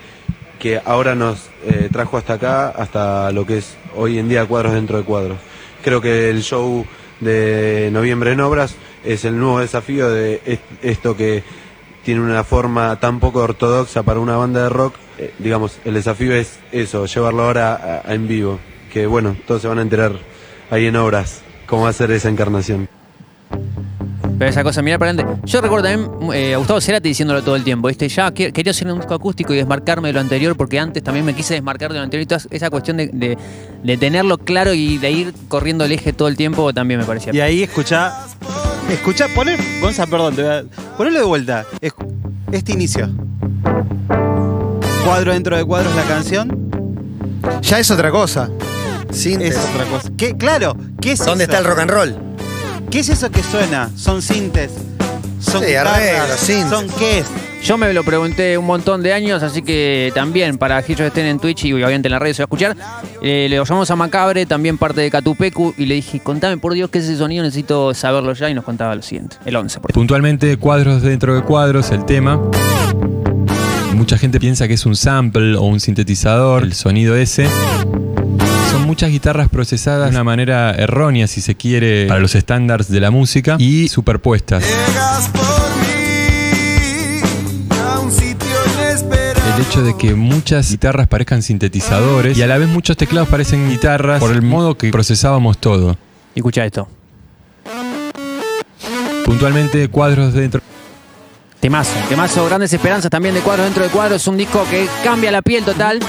que 0.60 0.82
ahora 0.84 1.16
nos 1.16 1.50
eh, 1.66 1.90
trajo 1.92 2.18
hasta 2.18 2.34
acá, 2.34 2.70
hasta 2.70 3.32
lo 3.32 3.46
que 3.46 3.58
es 3.60 3.76
hoy 3.96 4.18
en 4.20 4.30
día 4.30 4.46
cuadros 4.46 4.74
dentro 4.74 4.98
de 4.98 5.04
cuadros. 5.04 5.38
Creo 5.84 6.02
que 6.02 6.30
el 6.30 6.42
show 6.44 6.86
de 7.20 7.90
noviembre 7.92 8.32
en 8.34 8.42
obras 8.42 8.76
es 9.04 9.26
el 9.26 9.38
nuevo 9.38 9.60
desafío 9.60 10.10
de 10.10 10.42
est- 10.46 10.62
esto 10.82 11.16
que 11.16 11.44
tiene 12.04 12.22
una 12.22 12.44
forma 12.44 13.00
tan 13.00 13.20
poco 13.20 13.40
ortodoxa 13.40 14.04
para 14.04 14.20
una 14.20 14.36
banda 14.38 14.64
de 14.64 14.70
rock. 14.70 14.96
Eh, 15.18 15.34
digamos, 15.40 15.80
el 15.86 15.94
desafío 15.96 16.34
es 16.34 16.60
eso, 16.72 17.06
llevarlo 17.06 17.44
ahora 17.44 18.02
a 18.06 18.14
en 18.14 18.28
vivo. 18.28 18.60
Que 18.94 19.06
bueno, 19.08 19.36
todos 19.46 19.62
se 19.62 19.68
van 19.68 19.80
a 19.80 19.82
enterar 19.82 20.14
ahí 20.72 20.86
en 20.88 20.96
obras 20.96 21.42
cómo 21.68 21.84
va 21.84 21.90
a 21.90 21.94
ser 21.94 22.12
esa 22.12 22.30
encarnación. 22.30 22.88
Pero 24.38 24.50
esa 24.52 24.64
cosa, 24.64 24.82
mira 24.84 25.00
para 25.00 25.12
adelante. 25.12 25.42
Yo 25.46 25.62
recuerdo 25.62 25.88
también 25.88 26.32
eh, 26.34 26.54
a 26.54 26.58
Gustavo 26.58 26.80
Cerati 26.80 27.10
diciéndolo 27.10 27.42
todo 27.44 27.56
el 27.56 27.64
tiempo. 27.64 27.88
¿viste? 27.88 28.08
Ya 28.08 28.32
que- 28.32 28.54
quería 28.54 28.72
hacer 28.72 28.88
un 28.92 29.00
disco 29.00 29.14
acústico 29.16 29.52
y 29.54 29.58
desmarcarme 29.58 30.10
de 30.10 30.14
lo 30.14 30.20
anterior, 30.20 30.56
porque 30.56 30.80
antes 30.80 31.02
también 31.04 31.26
me 31.26 31.34
quise 31.34 31.56
desmarcar 31.56 31.92
de 31.92 31.98
lo 31.98 32.04
anterior. 32.04 32.24
Y 32.24 32.28
toda 32.28 32.42
esa 32.52 32.70
cuestión 32.70 32.98
de, 32.98 33.08
de- 33.08 33.38
de 33.84 33.98
tenerlo 33.98 34.38
claro 34.38 34.74
y 34.74 34.98
de 35.00 35.10
ir 35.12 35.34
corriendo 35.48 35.86
el 35.86 35.92
eje 35.92 36.14
todo 36.14 36.28
el 36.28 36.36
tiempo 36.38 36.72
también 36.74 37.00
me 37.00 37.06
parecía. 37.06 37.34
Y 37.34 37.40
ahí 37.42 37.64
escuchá, 37.64 38.14
escuchá, 38.92 39.28
poné, 39.34 39.58
Gonza, 39.82 40.06
perdón, 40.06 40.36
te 40.36 40.44
voy 40.44 40.52
a- 40.52 40.64
ponelo 40.98 41.20
de 41.20 41.26
vuelta. 41.26 41.66
Este 42.52 42.74
inicio. 42.74 43.10
Cuadro 45.06 45.34
dentro 45.34 45.58
de 45.58 45.64
cuadros 45.66 45.96
la 45.96 46.04
canción 46.04 46.70
Ya 47.62 47.80
es 47.80 47.90
otra 47.92 48.12
cosa. 48.12 48.50
Sintes. 49.12 49.56
es 49.56 49.66
otra 49.74 49.86
cosa. 49.86 50.10
¿Qué, 50.18 50.36
claro, 50.38 50.76
¿qué 51.02 51.14
es 51.14 51.20
¿Dónde 51.26 51.46
eso? 51.46 51.52
está 51.54 51.58
el 51.60 51.66
rock 51.66 51.80
and 51.80 51.92
roll? 51.92 52.16
¿Qué 52.90 53.00
es 53.00 53.10
eso 53.10 53.30
que 53.30 53.44
suena? 53.44 53.90
¿Son 53.96 54.22
sintes? 54.22 54.72
¿Son 55.40 55.62
Sí, 55.62 55.68
guitarras? 55.68 55.94
arreglos, 55.98 56.40
sintes. 56.40 56.70
¿Son 56.70 56.88
qué 56.98 57.20
es? 57.20 57.26
Yo 57.64 57.78
me 57.78 57.92
lo 57.92 58.04
pregunté 58.04 58.58
un 58.58 58.66
montón 58.66 59.04
de 59.04 59.12
años, 59.14 59.44
así 59.44 59.62
que 59.62 60.12
también 60.16 60.58
para 60.58 60.82
que 60.84 60.94
ellos 60.94 61.08
estén 61.08 61.26
en 61.26 61.40
Twitch 61.40 61.66
y 61.66 61.74
obviamente 61.74 62.08
en 62.08 62.12
las 62.14 62.22
redes 62.22 62.38
se 62.38 62.44
va 62.44 62.46
a 62.46 62.48
escuchar. 62.48 62.78
eh, 63.22 63.48
le 63.50 63.58
llamamos 63.58 63.90
a 63.92 63.96
Macabre, 63.96 64.46
también 64.46 64.78
parte 64.78 65.02
de 65.02 65.12
Catupecu, 65.12 65.74
y 65.78 65.86
le 65.86 65.96
dije, 65.96 66.20
contame 66.22 66.58
por 66.58 66.74
Dios 66.74 66.90
qué 66.90 67.00
es 67.00 67.06
ese 67.06 67.18
sonido, 67.18 67.44
necesito 67.44 67.94
saberlo 67.94 68.34
ya, 68.34 68.50
y 68.50 68.54
nos 68.54 68.64
contaba 68.64 68.96
lo 68.96 69.02
siguiente. 69.02 69.38
El 69.44 69.56
11, 69.56 69.80
por 69.80 69.90
ejemplo. 69.92 70.00
Puntualmente, 70.02 70.56
cuadros 70.58 71.02
dentro 71.02 71.36
de 71.36 71.42
cuadros, 71.42 71.92
el 71.92 72.06
tema. 72.06 72.40
Mucha 73.94 74.18
gente 74.18 74.40
piensa 74.40 74.68
que 74.68 74.76
es 74.76 74.86
un 74.86 74.96
sample 74.96 75.56
o 75.58 75.64
un 75.64 75.80
sintetizador, 75.80 76.64
el 76.64 76.74
sonido 76.74 77.16
ese. 77.18 77.48
Son 78.72 78.86
muchas 78.86 79.10
guitarras 79.10 79.50
procesadas 79.50 80.10
de 80.10 80.16
una 80.16 80.24
manera 80.24 80.72
errónea, 80.72 81.28
si 81.28 81.42
se 81.42 81.56
quiere, 81.56 82.08
para 82.08 82.20
los 82.20 82.36
estándares 82.36 82.90
de 82.90 83.00
la 83.00 83.12
música 83.12 83.56
y 83.60 83.88
superpuestas. 83.88 84.64
Llegas 84.64 85.30
por 85.30 85.44
mí 85.82 87.22
a 87.80 88.00
un 88.00 88.12
sitio 88.12 88.48
inesperado. 88.76 89.56
El 89.56 89.62
hecho 89.64 89.84
de 89.84 89.98
que 89.98 90.14
muchas 90.16 90.70
guitarras 90.70 91.08
parezcan 91.08 91.42
sintetizadores 91.42 92.38
y 92.38 92.42
a 92.42 92.48
la 92.48 92.58
vez 92.58 92.68
muchos 92.68 92.98
teclados 92.98 93.30
parecen 93.30 93.70
guitarras 93.70 94.20
por 94.20 94.32
el 94.32 94.42
modo 94.42 94.78
que 94.78 94.92
procesábamos 94.92 95.58
todo. 95.58 95.98
Escucha 96.36 96.66
esto. 96.66 96.88
Puntualmente, 99.26 99.88
cuadros 99.90 100.34
dentro. 100.34 100.62
Temazo, 101.60 101.92
temazo, 102.08 102.46
grandes 102.46 102.72
esperanzas 102.72 103.10
también 103.10 103.34
de 103.34 103.42
cuadros 103.42 103.66
dentro 103.66 103.84
de 103.84 103.90
cuadros. 103.90 104.28
Un 104.28 104.38
disco 104.38 104.64
que 104.70 104.88
cambia 105.04 105.32
la 105.32 105.42
piel 105.42 105.66
total. 105.66 106.00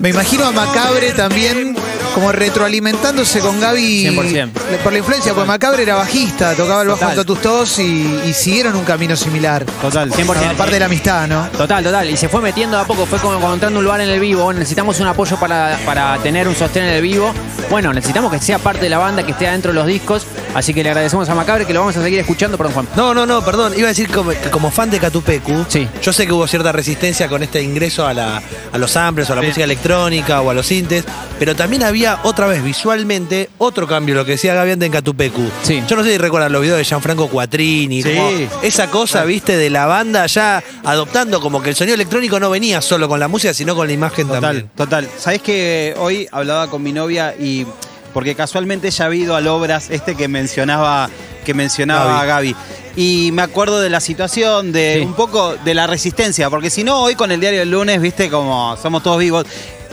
Me 0.00 0.10
imagino 0.10 0.44
a 0.44 0.52
Macabre 0.52 1.12
también 1.12 1.76
como 2.14 2.32
retroalimentándose 2.32 3.40
con 3.40 3.60
Gaby 3.60 4.06
100%. 4.06 4.50
por 4.82 4.92
la 4.92 4.98
influencia, 4.98 5.32
porque 5.34 5.46
Macabre 5.48 5.82
era 5.82 5.94
bajista, 5.96 6.54
tocaba 6.54 6.82
el 6.82 6.88
bajo 6.88 7.00
Total. 7.00 7.16
junto 7.16 7.20
a 7.22 7.24
tus 7.24 7.42
tos 7.42 7.78
y, 7.78 8.20
y 8.26 8.32
siguieron 8.32 8.76
un 8.76 8.84
camino 8.84 9.16
similar. 9.16 9.64
Total, 9.64 10.10
100%. 10.10 10.50
Aparte 10.52 10.74
de 10.74 10.80
la 10.80 10.86
amistad, 10.86 11.26
¿no? 11.26 11.46
Total, 11.56 11.82
total. 11.84 12.10
Y 12.10 12.16
se 12.16 12.28
fue 12.28 12.40
metiendo 12.40 12.76
de 12.76 12.82
a 12.82 12.86
poco, 12.86 13.06
fue 13.06 13.18
como 13.18 13.36
encontrando 13.36 13.78
un 13.78 13.84
lugar 13.84 14.00
en 14.00 14.08
el 14.08 14.20
vivo. 14.20 14.52
Necesitamos 14.52 14.98
un 15.00 15.06
apoyo 15.06 15.36
para, 15.38 15.78
para 15.84 16.18
tener 16.18 16.48
un 16.48 16.54
sostén 16.54 16.84
en 16.84 16.90
el 16.94 17.02
vivo. 17.02 17.32
Bueno, 17.70 17.92
necesitamos 17.92 18.32
que 18.32 18.38
sea 18.40 18.58
parte 18.58 18.82
de 18.82 18.90
la 18.90 18.98
banda, 18.98 19.22
que 19.24 19.32
esté 19.32 19.46
adentro 19.48 19.72
de 19.72 19.78
los 19.78 19.86
discos. 19.86 20.26
Así 20.54 20.72
que 20.72 20.82
le 20.82 20.90
agradecemos 20.90 21.28
a 21.28 21.34
Macabre 21.34 21.66
que 21.66 21.74
lo 21.74 21.80
vamos 21.80 21.96
a 21.96 22.02
seguir 22.02 22.20
escuchando, 22.20 22.56
perdón, 22.56 22.74
Juan. 22.74 22.88
No, 22.96 23.12
no, 23.14 23.26
no, 23.26 23.44
perdón. 23.44 23.72
Iba 23.76 23.86
a 23.86 23.92
decir 23.92 24.08
como 24.50 24.70
fan 24.70 24.90
de 24.90 24.98
Catupecu, 25.00 25.64
Sí. 25.68 25.88
yo 26.02 26.12
sé 26.12 26.26
que 26.26 26.32
hubo 26.32 26.46
cierta 26.46 26.70
resistencia 26.72 27.28
con 27.28 27.42
este 27.42 27.60
ingreso 27.62 28.06
a, 28.06 28.14
la, 28.14 28.40
a 28.72 28.78
los 28.78 28.92
samples 28.92 29.28
o 29.30 29.32
a 29.32 29.36
la 29.36 29.42
música 29.42 29.64
electrónica 29.64 30.40
o 30.42 30.50
a 30.50 30.54
los 30.54 30.66
sintes, 30.66 31.04
pero 31.38 31.56
también 31.56 31.82
había 31.82 31.93
otra 32.24 32.46
vez 32.46 32.62
visualmente 32.62 33.50
otro 33.58 33.86
cambio, 33.86 34.14
lo 34.14 34.24
que 34.24 34.32
decía 34.32 34.54
Gaby 34.54 34.72
antes 34.72 34.86
en 34.86 34.92
Catupecu. 34.92 35.48
Sí. 35.62 35.82
Yo 35.88 35.96
no 35.96 36.02
sé 36.04 36.12
si 36.12 36.18
recuerdan 36.18 36.52
los 36.52 36.60
videos 36.62 36.78
de 36.78 36.84
Gianfranco 36.84 37.28
Quattrini, 37.28 38.02
Sí. 38.02 38.14
como 38.14 38.30
esa 38.62 38.88
cosa, 38.90 39.24
viste, 39.24 39.56
de 39.56 39.70
la 39.70 39.86
banda 39.86 40.26
ya 40.26 40.62
adoptando 40.84 41.40
como 41.40 41.62
que 41.62 41.70
el 41.70 41.76
sonido 41.76 41.94
electrónico 41.94 42.38
no 42.40 42.50
venía 42.50 42.80
solo 42.80 43.08
con 43.08 43.20
la 43.20 43.28
música, 43.28 43.54
sino 43.54 43.74
con 43.74 43.86
la 43.86 43.92
imagen 43.92 44.26
Total, 44.26 44.40
también. 44.42 44.70
total. 44.76 45.08
Sabes 45.18 45.40
que 45.42 45.94
hoy 45.98 46.26
hablaba 46.32 46.68
con 46.68 46.82
mi 46.82 46.92
novia 46.92 47.34
y 47.38 47.66
porque 48.12 48.34
casualmente 48.34 48.88
ella 48.88 49.06
ha 49.06 49.14
ido 49.14 49.34
al 49.36 49.46
obras 49.48 49.90
este 49.90 50.14
que 50.14 50.28
mencionaba 50.28 51.10
que 51.44 51.52
mencionaba 51.52 52.24
Gaby. 52.24 52.56
Y 52.96 53.30
me 53.32 53.42
acuerdo 53.42 53.80
de 53.80 53.90
la 53.90 54.00
situación, 54.00 54.72
de 54.72 54.98
Sí. 55.00 55.04
un 55.04 55.12
poco 55.14 55.56
de 55.64 55.74
la 55.74 55.86
resistencia, 55.86 56.48
porque 56.48 56.70
si 56.70 56.84
no, 56.84 57.02
hoy 57.02 57.16
con 57.16 57.30
el 57.32 57.40
diario 57.40 57.58
del 57.60 57.70
lunes, 57.70 58.00
viste, 58.00 58.30
como 58.30 58.76
somos 58.80 59.02
todos 59.02 59.18
vivos. 59.18 59.44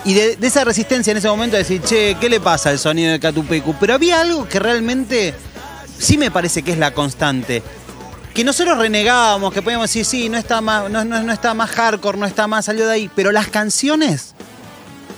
Y 0.04 0.14
de, 0.16 0.38
esa 0.42 0.64
resistencia 0.64 1.12
en 1.12 1.18
ese 1.18 1.28
momento 1.28 1.56
de 1.58 1.64
decir, 1.64 1.82
che, 1.84 2.18
¿qué 2.20 2.28
le 2.30 2.40
pasa 2.40 2.70
al 2.70 2.80
sonido 2.80 3.12
de 3.12 3.20
Catupecu? 3.20 3.76
Pero 3.80 3.94
había 3.94 4.22
algo 4.22 4.48
que 4.48 4.60
realmente 4.60 5.34
sí 6.00 6.18
me 6.18 6.32
parece 6.32 6.64
que 6.64 6.72
es 6.72 6.78
la 6.80 6.92
constante. 6.92 7.62
Que 8.34 8.44
nosotros 8.44 8.78
renegábamos, 8.78 9.54
que 9.54 9.62
podíamos 9.62 9.90
decir, 9.90 10.06
sí, 10.06 10.28
no 10.30 10.38
está 10.38 10.60
más, 10.62 10.90
no, 10.90 11.06
no- 11.06 11.22
no 11.22 11.32
está 11.34 11.54
más 11.54 11.70
hardcore, 11.70 12.18
no 12.18 12.26
está 12.26 12.48
más, 12.48 12.66
salió 12.66 12.88
de 12.88 12.94
ahí. 12.94 13.12
Pero 13.16 13.32
las 13.32 13.48
canciones, 13.50 14.34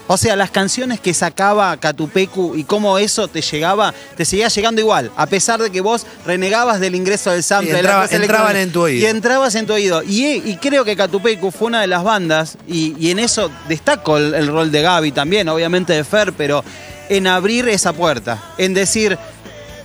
o 0.08 0.18
sea, 0.18 0.36
las 0.36 0.52
canciones 0.52 1.00
que 1.00 1.14
sacaba 1.14 1.76
Catupecu 1.78 2.56
y 2.56 2.64
cómo 2.66 2.98
eso 2.98 3.28
te 3.28 3.42
llegaba, 3.42 3.94
te 4.18 4.26
seguía 4.26 4.48
llegando 4.50 4.82
igual, 4.82 5.12
a 5.16 5.26
pesar 5.28 5.62
de 5.62 5.72
que 5.72 5.82
vos 5.82 6.06
renegabas 6.26 6.80
del 6.80 6.96
ingreso 6.96 7.32
del 7.32 7.42
sample. 7.44 7.70
Y 7.70 7.74
de 7.74 7.80
entraba- 7.80 8.06
entraban 8.12 8.56
en 8.58 8.72
tu 8.72 8.82
oído. 8.82 9.02
Y 9.02 9.06
entrabas 9.10 9.56
en 9.56 9.66
tu 9.66 9.74
oído. 9.74 10.04
Y, 10.04 10.26
y 10.46 10.58
creo 10.62 10.84
que 10.84 10.96
Catupecu 10.96 11.52
fue 11.52 11.68
una 11.68 11.82
de 11.82 11.88
las 11.88 12.04
bandas, 12.04 12.58
y, 12.68 12.96
y 13.00 13.12
en 13.12 13.20
eso 13.20 13.50
destaco 13.68 14.18
el, 14.18 14.34
el 14.34 14.48
rol 14.48 14.72
de 14.72 14.82
Gaby 14.82 15.12
también, 15.14 15.48
obviamente 15.50 15.94
de 15.94 16.04
Fer, 16.04 16.34
pero 16.34 16.64
en 17.10 17.28
abrir 17.28 17.68
esa 17.70 17.94
puerta, 17.94 18.42
en 18.58 18.74
decir, 18.74 19.18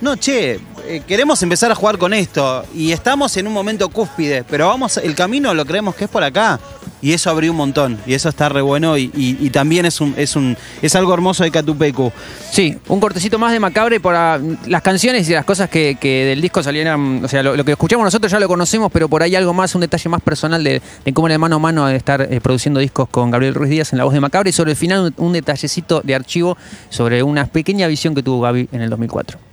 no, 0.01 0.15
che, 0.15 0.59
eh, 0.87 1.01
queremos 1.07 1.41
empezar 1.43 1.71
a 1.71 1.75
jugar 1.75 1.97
con 1.97 2.13
esto 2.13 2.63
y 2.73 2.91
estamos 2.93 3.35
en 3.37 3.45
un 3.47 3.53
momento 3.53 3.89
cúspide, 3.89 4.43
pero 4.49 4.67
vamos, 4.67 4.97
el 4.97 5.13
camino 5.15 5.53
lo 5.53 5.65
creemos 5.65 5.95
que 5.95 6.05
es 6.05 6.09
por 6.09 6.23
acá. 6.23 6.59
Y 7.01 7.13
eso 7.13 7.29
abrió 7.29 7.51
un 7.51 7.57
montón, 7.57 7.97
y 8.05 8.13
eso 8.13 8.27
está 8.29 8.49
re 8.49 8.61
bueno, 8.61 8.97
y, 8.97 9.09
y- 9.15 9.49
también 9.51 9.85
es 9.85 10.01
un, 10.01 10.13
es 10.17 10.35
un, 10.35 10.57
es 10.81 10.95
algo 10.95 11.13
hermoso 11.13 11.43
de 11.43 11.51
Catupecu. 11.51 12.11
Sí, 12.51 12.77
un 12.87 12.99
cortecito 12.99 13.39
más 13.39 13.51
de 13.53 13.59
Macabre 13.59 13.99
para 13.99 14.39
las 14.67 14.81
canciones 14.81 15.27
y 15.29 15.33
las 15.33 15.45
cosas 15.45 15.69
que, 15.69 15.97
que 15.99 16.25
del 16.25 16.41
disco 16.41 16.61
salieran. 16.61 17.23
O 17.23 17.27
sea, 17.27 17.41
lo, 17.41 17.63
que 17.63 17.71
escuchamos 17.71 18.03
nosotros 18.03 18.31
ya 18.31 18.39
lo 18.39 18.47
conocemos, 18.47 18.91
pero 18.91 19.07
por 19.07 19.23
ahí 19.23 19.35
algo 19.35 19.53
más, 19.53 19.73
un 19.75 19.81
detalle 19.81 20.09
más 20.09 20.21
personal 20.21 20.63
de, 20.63 20.81
de 21.05 21.13
cómo 21.13 21.27
era 21.27 21.33
de 21.35 21.39
mano 21.39 21.55
a 21.55 21.59
mano 21.59 21.85
de 21.87 21.95
estar 21.95 22.21
eh, 22.21 22.41
produciendo 22.41 22.79
discos 22.79 23.07
con 23.09 23.31
Gabriel 23.31 23.53
Ruiz 23.55 23.69
Díaz 23.69 23.91
en 23.93 23.97
la 23.97 24.03
voz 24.03 24.13
de 24.13 24.19
Macabre. 24.19 24.49
Y 24.49 24.53
sobre 24.53 24.71
el 24.71 24.77
final, 24.77 25.13
un, 25.17 25.25
un 25.25 25.33
detallecito 25.33 26.01
de 26.03 26.15
archivo 26.15 26.57
sobre 26.89 27.23
una 27.23 27.45
pequeña 27.45 27.87
visión 27.87 28.13
que 28.13 28.23
tuvo 28.23 28.41
Gaby 28.41 28.69
en 28.71 28.81
el 28.81 28.89
2004. 28.89 29.48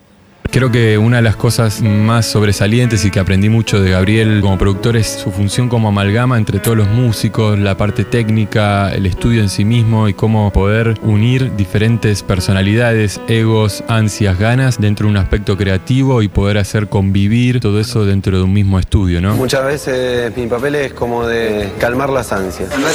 Creo 0.57 0.73
que 0.73 0.97
una 0.97 1.19
de 1.19 1.23
las 1.23 1.37
cosas 1.37 1.83
más 1.83 2.25
sobresalientes 2.25 3.05
y 3.05 3.11
que 3.11 3.21
aprendí 3.21 3.51
mucho 3.51 3.83
de 3.83 3.91
Gabriel 3.91 4.41
como 4.41 4.57
productor 4.57 4.97
es 4.97 5.07
su 5.07 5.31
función 5.31 5.69
como 5.69 5.89
amalgama 5.89 6.39
entre 6.39 6.61
todos 6.61 6.79
los 6.79 6.89
músicos, 6.89 7.59
la 7.59 7.77
parte 7.77 8.07
técnica, 8.07 8.91
el 8.91 9.05
estudio 9.05 9.43
en 9.43 9.51
sí 9.51 9.67
mismo 9.67 10.09
y 10.09 10.15
cómo 10.15 10.51
poder 10.55 10.95
unir 11.03 11.55
diferentes 11.57 12.23
personalidades, 12.23 13.21
egos, 13.29 13.85
ansias, 13.87 14.39
ganas 14.39 14.81
dentro 14.81 15.05
de 15.05 15.11
un 15.11 15.19
aspecto 15.19 15.59
creativo 15.59 16.23
y 16.23 16.29
poder 16.29 16.57
hacer 16.57 16.89
convivir 16.89 17.61
todo 17.61 17.79
eso 17.79 18.07
dentro 18.07 18.39
de 18.39 18.45
un 18.45 18.55
mismo 18.55 18.79
estudio, 18.79 19.21
¿no? 19.21 19.37
Muchas 19.37 19.63
veces 19.63 20.35
mi 20.39 20.47
papel 20.47 20.77
es 20.77 20.95
como 20.95 21.27
de 21.27 21.71
calmar 21.79 22.09
las 22.09 22.33
ansias. 22.33 22.73
Andá 22.73 22.89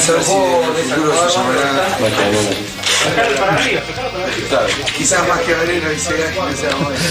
quizás 4.96 5.28
más 5.28 5.40
que 5.40 5.52
Gabriel 5.52 5.86
hoy 5.86 5.98
sea, 5.98 6.16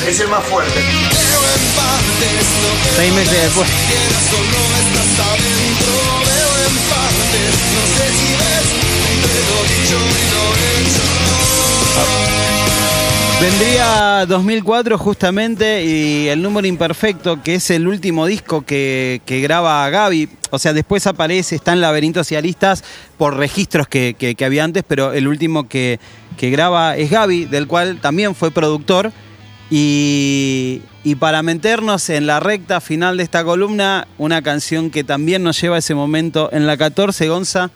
es 0.08 0.20
el 0.20 0.28
más 0.28 0.44
fuerte. 0.46 0.82
Seis 2.96 3.14
meses 3.14 3.44
después. 3.44 3.70
Vendría 13.42 14.28
2004 14.28 15.00
justamente 15.00 15.84
y 15.84 16.28
el 16.28 16.44
número 16.44 16.68
imperfecto, 16.68 17.42
que 17.42 17.56
es 17.56 17.72
el 17.72 17.88
último 17.88 18.28
disco 18.28 18.62
que, 18.62 19.20
graba 19.26 19.90
Gaby. 19.90 20.30
O 20.52 20.60
sea, 20.60 20.74
después 20.74 21.08
aparece, 21.08 21.56
está 21.56 21.74
en 21.74 21.82
Laberintos 21.82 22.32
y 22.32 22.36
Aristas 22.36 22.84
por 23.18 23.38
registros 23.38 23.88
que, 23.88 24.38
había 24.46 24.64
antes, 24.64 24.84
pero 24.88 25.14
el 25.14 25.28
último 25.28 25.68
que, 25.68 26.00
que 26.38 26.52
graba 26.52 26.96
es 26.98 27.10
Gaby, 27.10 27.46
del 27.46 27.66
cual 27.66 27.98
también 28.00 28.36
fue 28.36 28.52
productor. 28.52 29.12
Y, 29.72 30.84
y 31.04 31.16
para 31.16 31.42
meternos 31.42 32.12
en 32.12 32.28
la 32.28 32.40
recta 32.40 32.80
final 32.80 33.18
de 33.18 33.24
esta 33.24 33.44
columna, 33.44 34.08
una 34.20 34.44
canción 34.44 34.92
que 34.92 35.04
también 35.04 35.42
nos 35.42 35.60
lleva 35.60 35.78
a 35.78 35.80
ese 35.80 35.96
momento 35.96 36.50
en 36.52 36.68
la 36.68 36.78
14, 36.78 37.28
Gonza. 37.28 37.72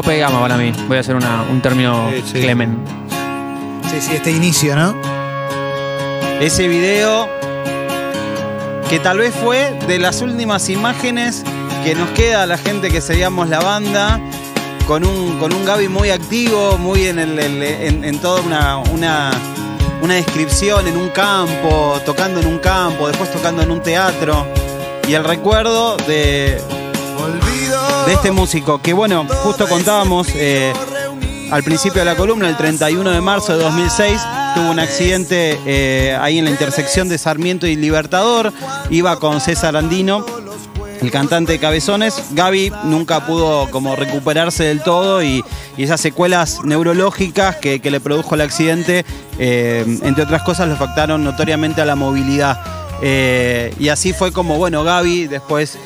Tope 0.00 0.12
de 0.12 0.20
gama 0.20 0.40
para 0.40 0.56
mí. 0.56 0.72
Voy 0.88 0.96
a 0.96 1.00
hacer 1.00 1.14
una- 1.14 1.42
un 1.50 1.60
término 1.60 2.08
Sí, 2.10 2.22
sí. 2.32 2.40
Clemen. 2.40 2.78
Sí, 3.90 4.00
sí, 4.00 4.14
este 4.14 4.30
inicio, 4.30 4.74
¿no? 4.74 4.94
Ese 6.40 6.68
video 6.68 7.28
que 8.88 8.98
tal 8.98 9.18
vez 9.18 9.34
fue 9.34 9.78
de 9.86 9.98
las 9.98 10.22
últimas 10.22 10.70
imágenes 10.70 11.42
que 11.84 11.94
nos 11.94 12.08
queda 12.12 12.44
a 12.44 12.46
la 12.46 12.56
gente 12.56 12.88
que 12.88 13.02
seguíamos 13.02 13.50
la 13.50 13.60
banda, 13.60 14.18
con 14.86 15.04
un, 15.04 15.38
con 15.38 15.52
un 15.52 15.66
Gaby 15.66 15.88
muy 15.88 16.08
activo, 16.08 16.78
muy 16.78 17.04
en, 17.06 17.18
el, 17.18 17.38
el- 17.38 17.62
en, 17.62 18.02
en 18.02 18.18
toda 18.20 18.40
una, 18.40 18.78
una, 18.78 19.30
una 20.00 20.14
descripción 20.14 20.88
en 20.88 20.96
un 20.96 21.10
campo, 21.10 22.00
tocando 22.06 22.40
en 22.40 22.46
un 22.46 22.58
campo, 22.58 23.06
después 23.06 23.30
tocando 23.30 23.60
en 23.60 23.70
un 23.70 23.82
teatro. 23.82 24.46
Y 25.06 25.12
el 25.12 25.24
recuerdo 25.24 25.98
de, 26.06 26.58
este 28.12 28.32
músico, 28.32 28.82
que 28.82 28.92
bueno, 28.92 29.24
justo 29.44 29.68
contábamos 29.68 30.28
eh, 30.34 30.72
al 31.50 31.62
principio 31.62 32.00
de 32.00 32.04
la 32.04 32.16
columna, 32.16 32.48
el 32.48 32.56
31 32.56 33.08
de 33.10 33.20
marzo 33.20 33.56
de 33.56 33.62
2006, 33.62 34.20
tuvo 34.54 34.70
un 34.70 34.80
accidente 34.80 35.58
eh, 35.64 36.16
ahí 36.20 36.38
en 36.38 36.44
la 36.44 36.50
intersección 36.50 37.08
de 37.08 37.18
Sarmiento 37.18 37.66
y 37.66 37.76
Libertador, 37.76 38.52
iba 38.90 39.18
con 39.20 39.40
César 39.40 39.76
Andino, 39.76 40.26
el 41.00 41.10
cantante 41.10 41.52
de 41.52 41.58
Cabezones. 41.60 42.22
Gaby 42.32 42.72
nunca 42.84 43.26
pudo 43.26 43.70
como 43.70 43.94
recuperarse 43.94 44.64
del 44.64 44.82
todo 44.82 45.22
y, 45.22 45.44
esas 45.78 46.00
secuelas 46.00 46.62
neurológicas 46.62 47.56
que, 47.56 47.80
le 47.82 48.00
produjo 48.00 48.34
el 48.34 48.42
accidente, 48.42 49.06
eh, 49.38 49.84
entre 50.02 50.24
otras 50.24 50.42
cosas, 50.42 50.68
lo 50.68 50.74
afectaron 50.74 51.24
notoriamente 51.24 51.80
a 51.80 51.86
la 51.86 51.94
movilidad. 51.94 52.60
Y 53.78 53.88
así 53.88 54.12
fue 54.12 54.30
como, 54.30 54.58
bueno, 54.58 54.84
Gaby 54.84 55.26
después 55.26 55.78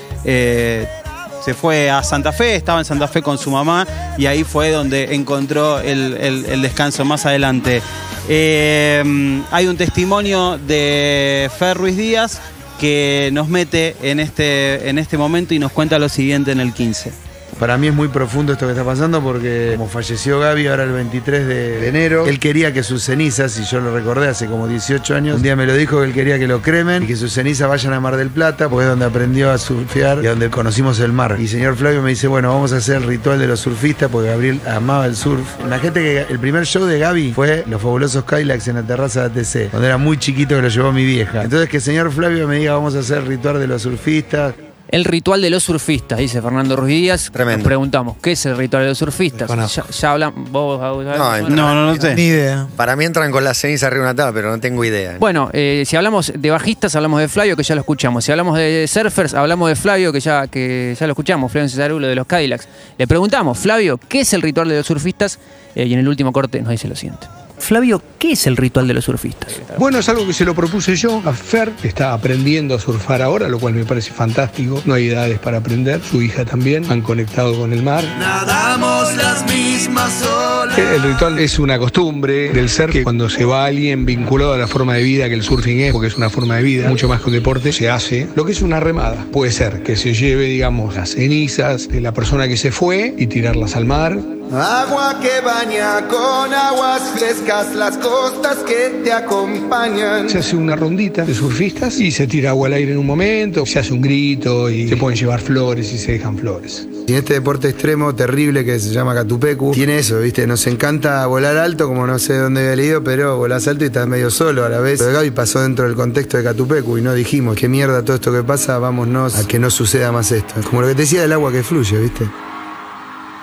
se 1.45 1.55
fue 1.55 1.91
a 1.91 2.03
Santa 2.03 2.33
Fe, 2.33 2.55
estaba 2.57 2.79
en 2.79 2.85
Santa 2.85 3.07
Fe 3.09 3.21
con 3.23 3.37
su 3.39 3.51
mamá 3.51 3.87
y 4.17 4.27
ahí 4.27 4.45
fue 4.45 4.71
donde 4.71 5.15
encontró 5.15 5.79
el, 5.81 6.17
el- 6.47 6.63
descanso 6.63 7.05
más 7.05 7.27
adelante. 7.27 7.83
Eh, 8.29 9.43
hay 9.51 9.67
un 9.67 9.77
testimonio 9.77 10.59
de 10.59 11.51
Fer 11.59 11.77
Ruiz 11.77 11.97
Díaz 11.97 12.41
que 12.81 13.29
nos 13.33 13.49
mete 13.49 13.95
en 14.03 14.19
este, 14.21 14.89
en 14.89 14.99
este 14.99 15.17
momento 15.19 15.55
y 15.55 15.59
nos 15.59 15.71
cuenta 15.73 15.99
lo 15.99 16.09
siguiente 16.09 16.51
en 16.53 16.61
el 16.61 16.73
15. 16.73 17.13
Para 17.59 17.79
mí 17.79 17.89
es 17.89 17.95
muy 17.95 18.09
profundo 18.09 18.53
esto 18.53 18.67
que 18.67 18.73
está 18.73 18.85
pasando 18.85 19.23
porque 19.23 19.75
como 19.77 19.89
falleció 19.89 20.41
Gaby 20.41 20.67
ahora 20.67 20.85
el 20.85 20.93
23 20.93 21.47
de, 21.47 21.89
enero, 21.89 22.27
él 22.27 22.39
quería 22.39 22.73
que 22.73 22.83
sus 22.83 23.03
cenizas, 23.03 23.59
y 23.59 23.65
yo 23.65 23.81
lo 23.81 23.95
recordé 23.95 24.29
hace 24.29 24.47
como 24.47 24.67
18 24.67 25.15
años, 25.15 25.37
un 25.37 25.43
día 25.43 25.57
me 25.57 25.67
lo 25.67 25.75
dijo 25.75 26.01
que 26.01 26.07
él 26.07 26.13
quería 26.13 26.39
que 26.39 26.47
lo 26.47 26.63
cremen 26.63 27.05
y 27.05 27.07
que 27.07 27.17
sus 27.17 27.33
cenizas 27.33 27.69
vayan 27.69 27.93
a 27.93 28.01
Mar 28.01 28.17
del 28.17 28.31
Plata 28.31 28.69
porque 28.69 28.85
es 28.85 28.91
donde 28.91 29.05
aprendió 29.05 29.51
a 29.51 29.59
surfear 29.59 30.19
y 30.23 30.27
donde 30.27 30.51
conocimos 30.51 31.01
el 31.01 31.13
mar. 31.13 31.37
Y 31.39 31.49
señor 31.49 31.77
Flavio 31.77 32.03
me 32.03 32.11
dice, 32.11 32.27
bueno, 32.27 32.49
vamos 32.49 32.73
a 32.73 32.77
hacer 32.77 32.97
el 32.97 33.05
ritual 33.05 33.39
de 33.39 33.47
los 33.47 33.61
surfistas 33.61 34.11
porque 34.11 34.29
Gabriel 34.29 34.61
amaba 34.67 35.07
el 35.07 35.17
surf. 35.17 35.45
Imagínate 35.65 36.01
que 36.01 36.33
el 36.33 36.39
primer 36.39 36.67
show 36.67 36.85
de 36.85 36.99
Gaby 36.99 37.33
fue 37.33 37.65
Los 37.69 37.81
Fabulosos 37.81 38.25
Kylax 38.25 38.69
en 38.69 38.77
la 38.77 38.83
terraza 38.83 39.29
de 39.29 39.41
ATC, 39.41 39.73
donde 39.73 39.87
era 39.87 39.99
muy 39.99 40.19
chiquito 40.19 40.57
que 40.57 40.63
lo 40.63 40.69
llevó 40.69 40.93
mi 40.93 41.05
vieja. 41.05 41.43
Entonces 41.45 41.69
que 41.69 41.79
el 41.79 41.83
señor 41.83 42.13
Flavio 42.13 42.49
me 42.49 42.57
diga, 42.57 42.75
vamos 42.75 42.95
a 42.95 43.01
hacer 43.01 43.19
el 43.19 43.27
ritual 43.27 43.59
de 43.59 43.67
los 43.67 43.83
surfistas. 43.83 44.55
El 44.89 45.05
ritual 45.05 45.41
de 45.43 45.51
los 45.51 45.65
surfistas, 45.65 46.19
dice 46.19 46.41
Fernando 46.41 46.77
Ruiz 46.77 47.01
Díaz. 47.01 47.31
Tremendo. 47.33 47.59
Nos 47.59 47.67
preguntamos, 47.67 48.17
¿qué 48.23 48.33
es 48.33 48.47
el 48.47 48.57
ritual 48.57 48.83
de 48.85 48.91
los 48.91 48.99
surfistas? 48.99 49.49
Ya, 49.75 49.85
ya 49.91 50.11
hablamos. 50.13 50.51
Vos, 50.51 50.79
vos- 50.79 51.05
No, 51.05 51.31
bueno, 51.31 51.49
No, 51.49 51.75
no, 51.75 51.87
no 51.95 52.01
sé. 52.01 52.15
Ni 52.15 52.27
idea. 52.27 52.69
Para 52.77 52.95
mí 52.95 53.05
entran 53.05 53.31
con 53.33 53.43
la 53.43 53.55
ceniza 53.55 53.87
arriba 53.89 54.05
de 54.05 54.11
una 54.11 54.15
tabla, 54.17 54.33
pero 54.35 54.51
no 54.51 54.61
tengo 54.61 54.85
idea. 54.85 55.17
Bueno, 55.19 55.51
eh, 55.53 55.83
si 55.87 55.97
hablamos 55.97 56.33
de 56.37 56.51
bajistas, 56.51 56.95
hablamos 56.95 57.19
de 57.21 57.29
Flavio, 57.29 57.57
que 57.57 57.63
ya 57.65 57.75
lo 57.75 57.81
escuchamos. 57.81 58.25
Si 58.25 58.31
hablamos 58.31 58.57
de 58.59 58.87
surfers, 58.87 59.35
hablamos 59.35 59.69
de 59.69 59.75
Flavio, 59.77 60.13
que 60.13 60.21
ya, 60.21 60.47
que 60.47 60.95
ya 60.99 61.07
lo 61.07 61.13
escuchamos, 61.15 61.51
Flavio 61.51 61.69
Cesarulo 61.71 62.07
de 62.07 62.15
los 62.15 62.27
Cadillacs. 62.27 62.69
Le 62.99 63.07
preguntamos, 63.09 63.59
Flavio, 63.59 63.99
¿qué 64.09 64.21
es 64.21 64.33
el 64.35 64.43
ritual 64.43 64.69
de 64.69 64.77
los 64.77 64.87
surfistas? 64.87 65.39
Eh, 65.75 65.87
y 65.87 65.95
en 65.95 65.99
el 66.01 66.09
último 66.09 66.31
corte 66.33 66.61
nos 66.61 66.71
dice 66.71 66.87
lo 66.89 66.95
siguiente. 66.95 67.27
Flavio, 67.59 68.03
¿qué 68.19 68.33
es 68.33 68.47
el 68.47 68.57
ritual 68.57 68.87
de 68.89 68.95
los 68.95 69.05
surfistas? 69.05 69.61
Bueno, 69.79 69.99
es 69.99 70.09
algo 70.09 70.27
que 70.27 70.33
se 70.33 70.45
lo 70.45 70.55
propuse 70.55 70.97
yo 70.97 71.23
a 71.25 71.33
Fer, 71.33 71.73
que 71.81 71.89
está 71.89 72.13
aprendiendo 72.13 72.75
a 72.75 72.79
surfar 72.79 73.23
ahora, 73.23 73.49
lo 73.49 73.59
cual 73.59 73.75
me 73.75 73.85
parece 73.85 74.13
fantástico. 74.13 74.83
No 74.85 74.95
hay 74.95 75.09
edades 75.09 75.39
para 75.39 75.59
aprender, 75.59 76.01
su 76.03 76.21
hija 76.21 76.45
también, 76.45 76.91
han 76.91 77.01
conectado 77.01 77.59
con 77.59 77.73
el 77.73 77.83
mar. 77.83 78.05
Nadamos 78.19 79.15
las 79.17 79.45
mismas 79.47 80.23
olas. 80.23 80.79
El 80.79 81.03
ritual 81.03 81.39
es 81.39 81.59
una 81.59 81.79
costumbre 81.79 82.51
del 82.51 82.69
ser 82.69 82.91
que 82.91 83.05
cuando 83.05 83.29
se 83.29 83.45
va 83.45 83.67
alguien 83.67 84.05
vinculado 84.05 84.55
a 84.55 84.59
la 84.59 84.67
forma 84.67 84.95
de 84.95 85.03
vida 85.03 85.29
que 85.29 85.35
el 85.35 85.43
surfing 85.43 85.81
es, 85.81 85.93
porque 85.93 86.09
es 86.09 86.17
una 86.17 86.31
forma 86.31 86.57
de 86.57 86.63
vida, 86.63 86.89
mucho 86.89 87.09
más 87.09 87.21
que 87.21 87.29
un 87.29 87.35
deporte, 87.35 87.73
se 87.73 87.89
hace 87.89 88.29
lo 88.35 88.45
que 88.45 88.53
es 88.53 88.63
una 88.63 88.81
remada. 88.81 89.25
Puede 89.33 89.53
ser 89.53 89.83
que 89.83 89.97
se 89.97 90.15
lleve, 90.15 90.47
digamos, 90.47 90.97
las 90.97 91.11
cenizas 91.11 91.89
de 91.89 92.01
la 92.01 92.13
persona 92.13 92.49
que 92.49 92.57
se 92.57 92.73
fue 92.73 93.15
y 93.17 93.27
tirarlas 93.27 93.77
al 93.77 93.85
mar. 93.85 94.19
Agua 94.53 95.19
que 95.21 95.41
baña 95.41 96.07
con 96.07 96.53
aguas 96.53 97.03
frescas 97.17 97.75
las 97.75 97.97
costas 97.97 98.59
que 98.59 99.01
te 99.03 99.13
acompañan. 99.13 100.29
Se 100.29 100.39
hace 100.39 100.55
una 100.57 100.77
rondita 100.77 101.25
de 101.25 101.35
surfistas 101.35 101.99
y 101.99 102.11
se 102.11 102.27
tira 102.27 102.51
agua 102.51 102.69
al 102.69 102.75
aire 102.75 102.93
en 102.93 102.99
un 102.99 103.07
momento, 103.07 103.65
se 103.67 103.79
hace 103.79 103.93
un 103.93 104.01
grito 104.01 104.71
y 104.71 104.89
se 104.89 104.97
pueden 104.97 105.19
llevar 105.19 105.41
flores 105.41 105.93
y 105.93 105.99
se 105.99 106.13
dejan 106.13 106.37
flores. 106.37 106.87
Y 107.07 107.15
este 107.15 107.35
deporte 107.35 107.69
extremo 107.69 108.15
terrible 108.15 108.65
que 108.65 108.79
se 108.79 108.91
llama 108.91 109.15
Catupecu, 109.15 109.73
tiene 109.73 109.99
eso, 109.99 110.21
¿viste? 110.21 110.47
Nos 110.47 110.67
encanta 110.67 111.27
volar 111.27 111.57
alto, 111.57 111.89
como 111.89 112.07
no 112.07 112.19
sé 112.19 112.37
dónde 112.37 112.61
había 112.61 112.77
leído, 112.77 113.05
pero 113.05 113.37
volás 113.37 113.67
alto 113.67 113.85
y 113.85 113.89
estás 113.89 114.07
medio 114.07 114.31
solo 114.31 114.65
a 114.65 114.69
la 114.69 114.81
vez. 114.81 115.01
Lo 115.01 115.07
de 115.07 115.13
Gaby 115.15 115.31
pasó 115.33 115.63
dentro 115.63 115.87
del 115.87 115.97
contexto 115.97 116.37
de 116.37 116.45
Catupecu 116.45 116.99
y 116.99 117.03
no 117.03 117.13
dijimos, 117.15 117.57
qué 117.57 117.69
mierda 117.69 118.03
todo 118.03 118.17
esto 118.17 118.33
que 118.33 118.43
pasa, 118.43 118.79
vámonos 118.79 119.37
a 119.37 119.47
que 119.47 119.59
no 119.59 119.71
suceda 119.71 120.13
más 120.13 120.31
esto. 120.33 120.55
Como 120.69 120.83
lo 120.83 120.89
que 120.89 120.95
te 120.95 121.03
decía 121.03 121.23
del 121.23 121.33
agua 121.33 121.51
que 121.51 121.63
fluye, 121.63 121.99
¿viste? 121.99 122.25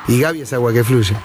Y 0.08 0.20
Gaby 0.20 0.42
es 0.42 0.54
agua 0.54 0.74
que 0.74 0.84
fluye. 0.84 1.16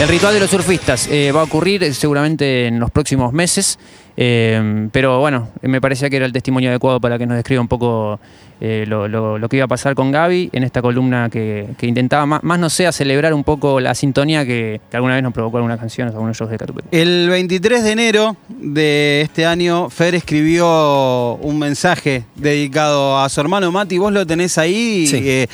El 0.00 0.06
ritual 0.06 0.32
de 0.32 0.38
los 0.38 0.50
surfistas 0.50 1.08
eh, 1.08 1.32
va 1.32 1.40
a 1.40 1.44
ocurrir 1.44 1.92
seguramente 1.92 2.68
en 2.68 2.78
los 2.78 2.88
próximos 2.92 3.32
meses, 3.32 3.80
eh, 4.20 4.88
pero 4.90 5.20
bueno, 5.20 5.48
me 5.62 5.80
parecía 5.80 6.10
que 6.10 6.16
era 6.16 6.26
el 6.26 6.32
testimonio 6.32 6.70
adecuado 6.70 7.00
para 7.00 7.18
que 7.18 7.26
nos 7.26 7.36
describa 7.36 7.60
un 7.60 7.68
poco 7.68 8.18
eh, 8.60 8.84
lo, 8.88 9.06
lo- 9.06 9.38
lo 9.38 9.48
que 9.48 9.58
iba 9.58 9.66
a 9.66 9.68
pasar 9.68 9.94
con 9.94 10.10
Gaby 10.10 10.50
en 10.52 10.64
esta 10.64 10.82
columna 10.82 11.30
que, 11.30 11.68
que 11.78 11.86
intentaba 11.86 12.26
más, 12.26 12.42
más, 12.42 12.58
no 12.58 12.68
sé, 12.68 12.88
a 12.88 12.92
celebrar 12.92 13.32
un 13.32 13.44
poco 13.44 13.78
la 13.78 13.94
sintonía 13.94 14.44
que, 14.44 14.80
que 14.90 14.96
alguna 14.96 15.14
vez 15.14 15.22
nos 15.22 15.32
provocó 15.32 15.58
alguna 15.58 15.78
canción 15.78 16.08
o 16.08 16.10
algunos 16.10 16.36
shows 16.36 16.50
de 16.50 16.58
Catupecu. 16.58 16.88
El 16.90 17.28
23 17.30 17.84
de 17.84 17.92
enero 17.92 18.36
de 18.48 19.20
este 19.20 19.46
año, 19.46 19.88
Fer 19.88 20.16
escribió 20.16 21.34
un 21.36 21.56
mensaje 21.60 22.24
dedicado 22.34 23.20
a 23.20 23.28
su 23.28 23.40
hermano 23.40 23.70
Mati. 23.70 23.98
¿Vos 23.98 24.12
lo 24.12 24.26
tenés 24.26 24.58
ahí? 24.58 25.06
Sí. 25.06 25.20
Eh, 25.22 25.46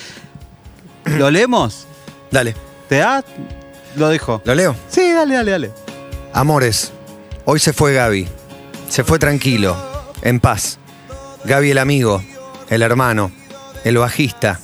¿Lo 1.19 1.31
leemos? 1.31 1.87
Dale, 2.31 2.55
¿Te 2.89 2.97
da? 2.97 3.23
Lo 3.97 4.09
dejo. 4.09 4.41
¿lo 4.47 4.55
leo? 4.55 4.75
Sí, 4.89 5.13
dale, 5.13 5.35
dale, 5.35 5.51
dale. 5.51 5.71
Amores, 6.33 6.93
hoy 7.45 7.59
se 7.61 7.75
fue 7.75 7.93
Gaby. 7.93 8.27
Se 8.89 9.05
fue 9.05 9.19
tranquilo, 9.19 9.77
en 10.23 10.41
paz. 10.41 10.79
Gaby 11.45 11.71
el 11.71 11.79
amigo, 11.79 12.23
el 12.69 12.83
hermano, 12.83 13.31
el 13.85 13.99
bajista, 13.99 14.61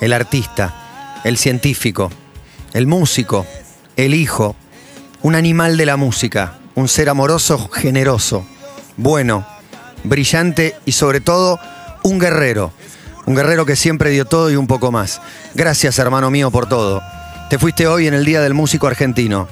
el 0.00 0.12
artista, 0.12 1.20
el 1.24 1.36
científico, 1.38 2.10
el 2.72 2.86
músico, 2.86 3.46
el 3.96 4.14
hijo, 4.14 4.56
un 5.22 5.34
animal 5.34 5.76
de 5.76 5.86
la 5.86 5.96
música, 5.96 6.58
un 6.74 6.88
ser 6.88 7.08
amoroso, 7.08 7.68
generoso, 7.72 8.46
bueno, 8.96 9.46
brillante 10.04 10.76
y 10.84 10.92
sobre 10.92 11.20
todo 11.20 11.58
un 12.02 12.18
guerrero. 12.18 12.72
Un 13.26 13.34
guerrero 13.34 13.64
que 13.64 13.74
siempre 13.74 14.10
dio 14.10 14.26
todo 14.26 14.50
y 14.50 14.56
un 14.56 14.66
poco 14.66 14.92
más. 14.92 15.20
Gracias, 15.54 15.98
hermano 15.98 16.30
mío, 16.30 16.50
por 16.50 16.68
todo. 16.68 17.02
Te 17.48 17.58
fuiste 17.58 17.86
hoy 17.86 18.06
en 18.06 18.14
el 18.14 18.24
Día 18.24 18.42
del 18.42 18.52
Músico 18.52 18.86
Argentino. 18.86 19.48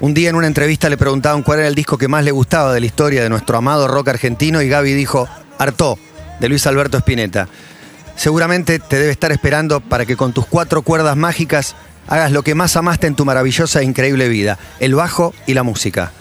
Un 0.00 0.14
día 0.14 0.30
en 0.30 0.36
una 0.36 0.46
entrevista 0.46 0.88
le 0.88 0.96
preguntaban 0.96 1.42
cuál 1.42 1.58
era 1.58 1.66
el 1.66 1.74
disco 1.74 1.98
que 1.98 2.06
más 2.06 2.22
le 2.22 2.30
gustaba 2.30 2.72
de 2.72 2.78
la 2.78 2.86
historia 2.86 3.20
de 3.20 3.28
nuestro 3.28 3.58
amado 3.58 3.88
rock 3.88 4.08
argentino 4.08 4.62
y 4.62 4.68
Gaby 4.68 4.92
dijo 4.92 5.28
Artó, 5.58 5.98
de 6.38 6.48
Luis 6.48 6.68
Alberto 6.68 6.98
Spinetta. 6.98 7.48
Seguramente 8.14 8.78
te 8.78 8.96
debe 8.96 9.10
estar 9.10 9.32
esperando 9.32 9.80
para 9.80 10.06
que 10.06 10.16
con 10.16 10.32
tus 10.32 10.46
cuatro 10.46 10.82
cuerdas 10.82 11.16
mágicas 11.16 11.74
hagas 12.06 12.30
lo 12.30 12.44
que 12.44 12.54
más 12.54 12.76
amaste 12.76 13.08
en 13.08 13.16
tu 13.16 13.24
maravillosa 13.24 13.80
e 13.80 13.84
increíble 13.84 14.28
vida, 14.28 14.56
el 14.78 14.94
bajo 14.94 15.34
y 15.48 15.54
la 15.54 15.64
música. 15.64 16.12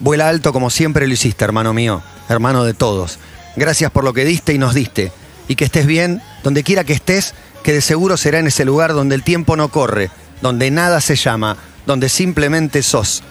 Vuela 0.00 0.28
alto 0.28 0.52
como 0.52 0.68
siempre 0.68 1.06
lo 1.06 1.14
hiciste, 1.14 1.44
hermano 1.44 1.72
mío, 1.72 2.02
hermano 2.28 2.64
de 2.64 2.74
todos. 2.74 3.20
Gracias 3.54 3.92
por 3.92 4.02
lo 4.02 4.12
que 4.12 4.24
diste 4.24 4.54
y 4.54 4.58
nos 4.58 4.74
diste. 4.74 5.12
Y 5.46 5.54
que 5.54 5.66
estés 5.66 5.86
bien, 5.86 6.20
donde 6.42 6.64
quiera 6.64 6.82
que 6.82 6.94
estés, 6.94 7.34
que 7.62 7.72
de 7.72 7.80
seguro 7.80 8.16
será 8.16 8.40
en 8.40 8.48
ese 8.48 8.64
lugar 8.64 8.92
donde 8.92 9.14
el 9.14 9.22
tiempo 9.22 9.56
no 9.56 9.68
corre, 9.68 10.10
donde 10.42 10.72
nada 10.72 11.00
se 11.00 11.14
llama, 11.14 11.56
donde 11.90 12.08
simplemente 12.08 12.84
sos. 12.84 13.24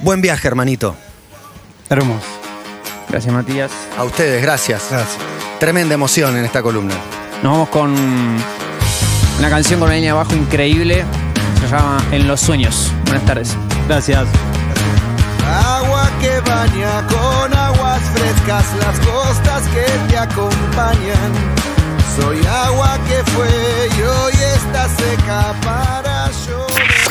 Buen 0.00 0.22
viaje, 0.22 0.48
hermanito. 0.48 0.96
Hermoso. 1.90 2.24
Gracias, 3.10 3.32
Matías. 3.32 3.70
A 3.98 4.04
ustedes, 4.04 4.40
gracias. 4.40 4.88
Gracias. 4.90 5.18
Tremenda 5.60 5.94
emoción 5.94 6.34
en 6.34 6.46
esta 6.46 6.62
columna. 6.62 6.94
Nos 7.42 7.52
vamos 7.52 7.68
con 7.68 7.90
una 9.38 9.50
canción 9.50 9.78
con 9.78 9.88
una 9.88 9.96
línea 9.96 10.14
de 10.14 10.18
abajo 10.18 10.34
increíble. 10.34 11.04
Se 11.60 11.68
llama 11.68 12.02
En 12.10 12.26
los 12.26 12.40
sueños. 12.40 12.90
Buenas 13.04 13.26
tardes. 13.26 13.54
Gracias. 13.86 14.26
Agua 15.46 16.10
que 16.18 16.40
baña 16.40 17.06
con 17.08 17.54
aguas 17.54 18.00
frescas 18.14 18.64
las 18.80 18.98
costas 19.00 19.62
que 19.68 20.08
te 20.08 20.16
acompañan. 20.16 21.32
Soy 22.18 22.38
agua 22.46 22.98
que 23.06 23.30
fue 23.30 23.88
y 23.98 24.02
hoy 24.02 24.32
está 24.54 24.88
seca 24.88 25.54
para. 25.62 26.15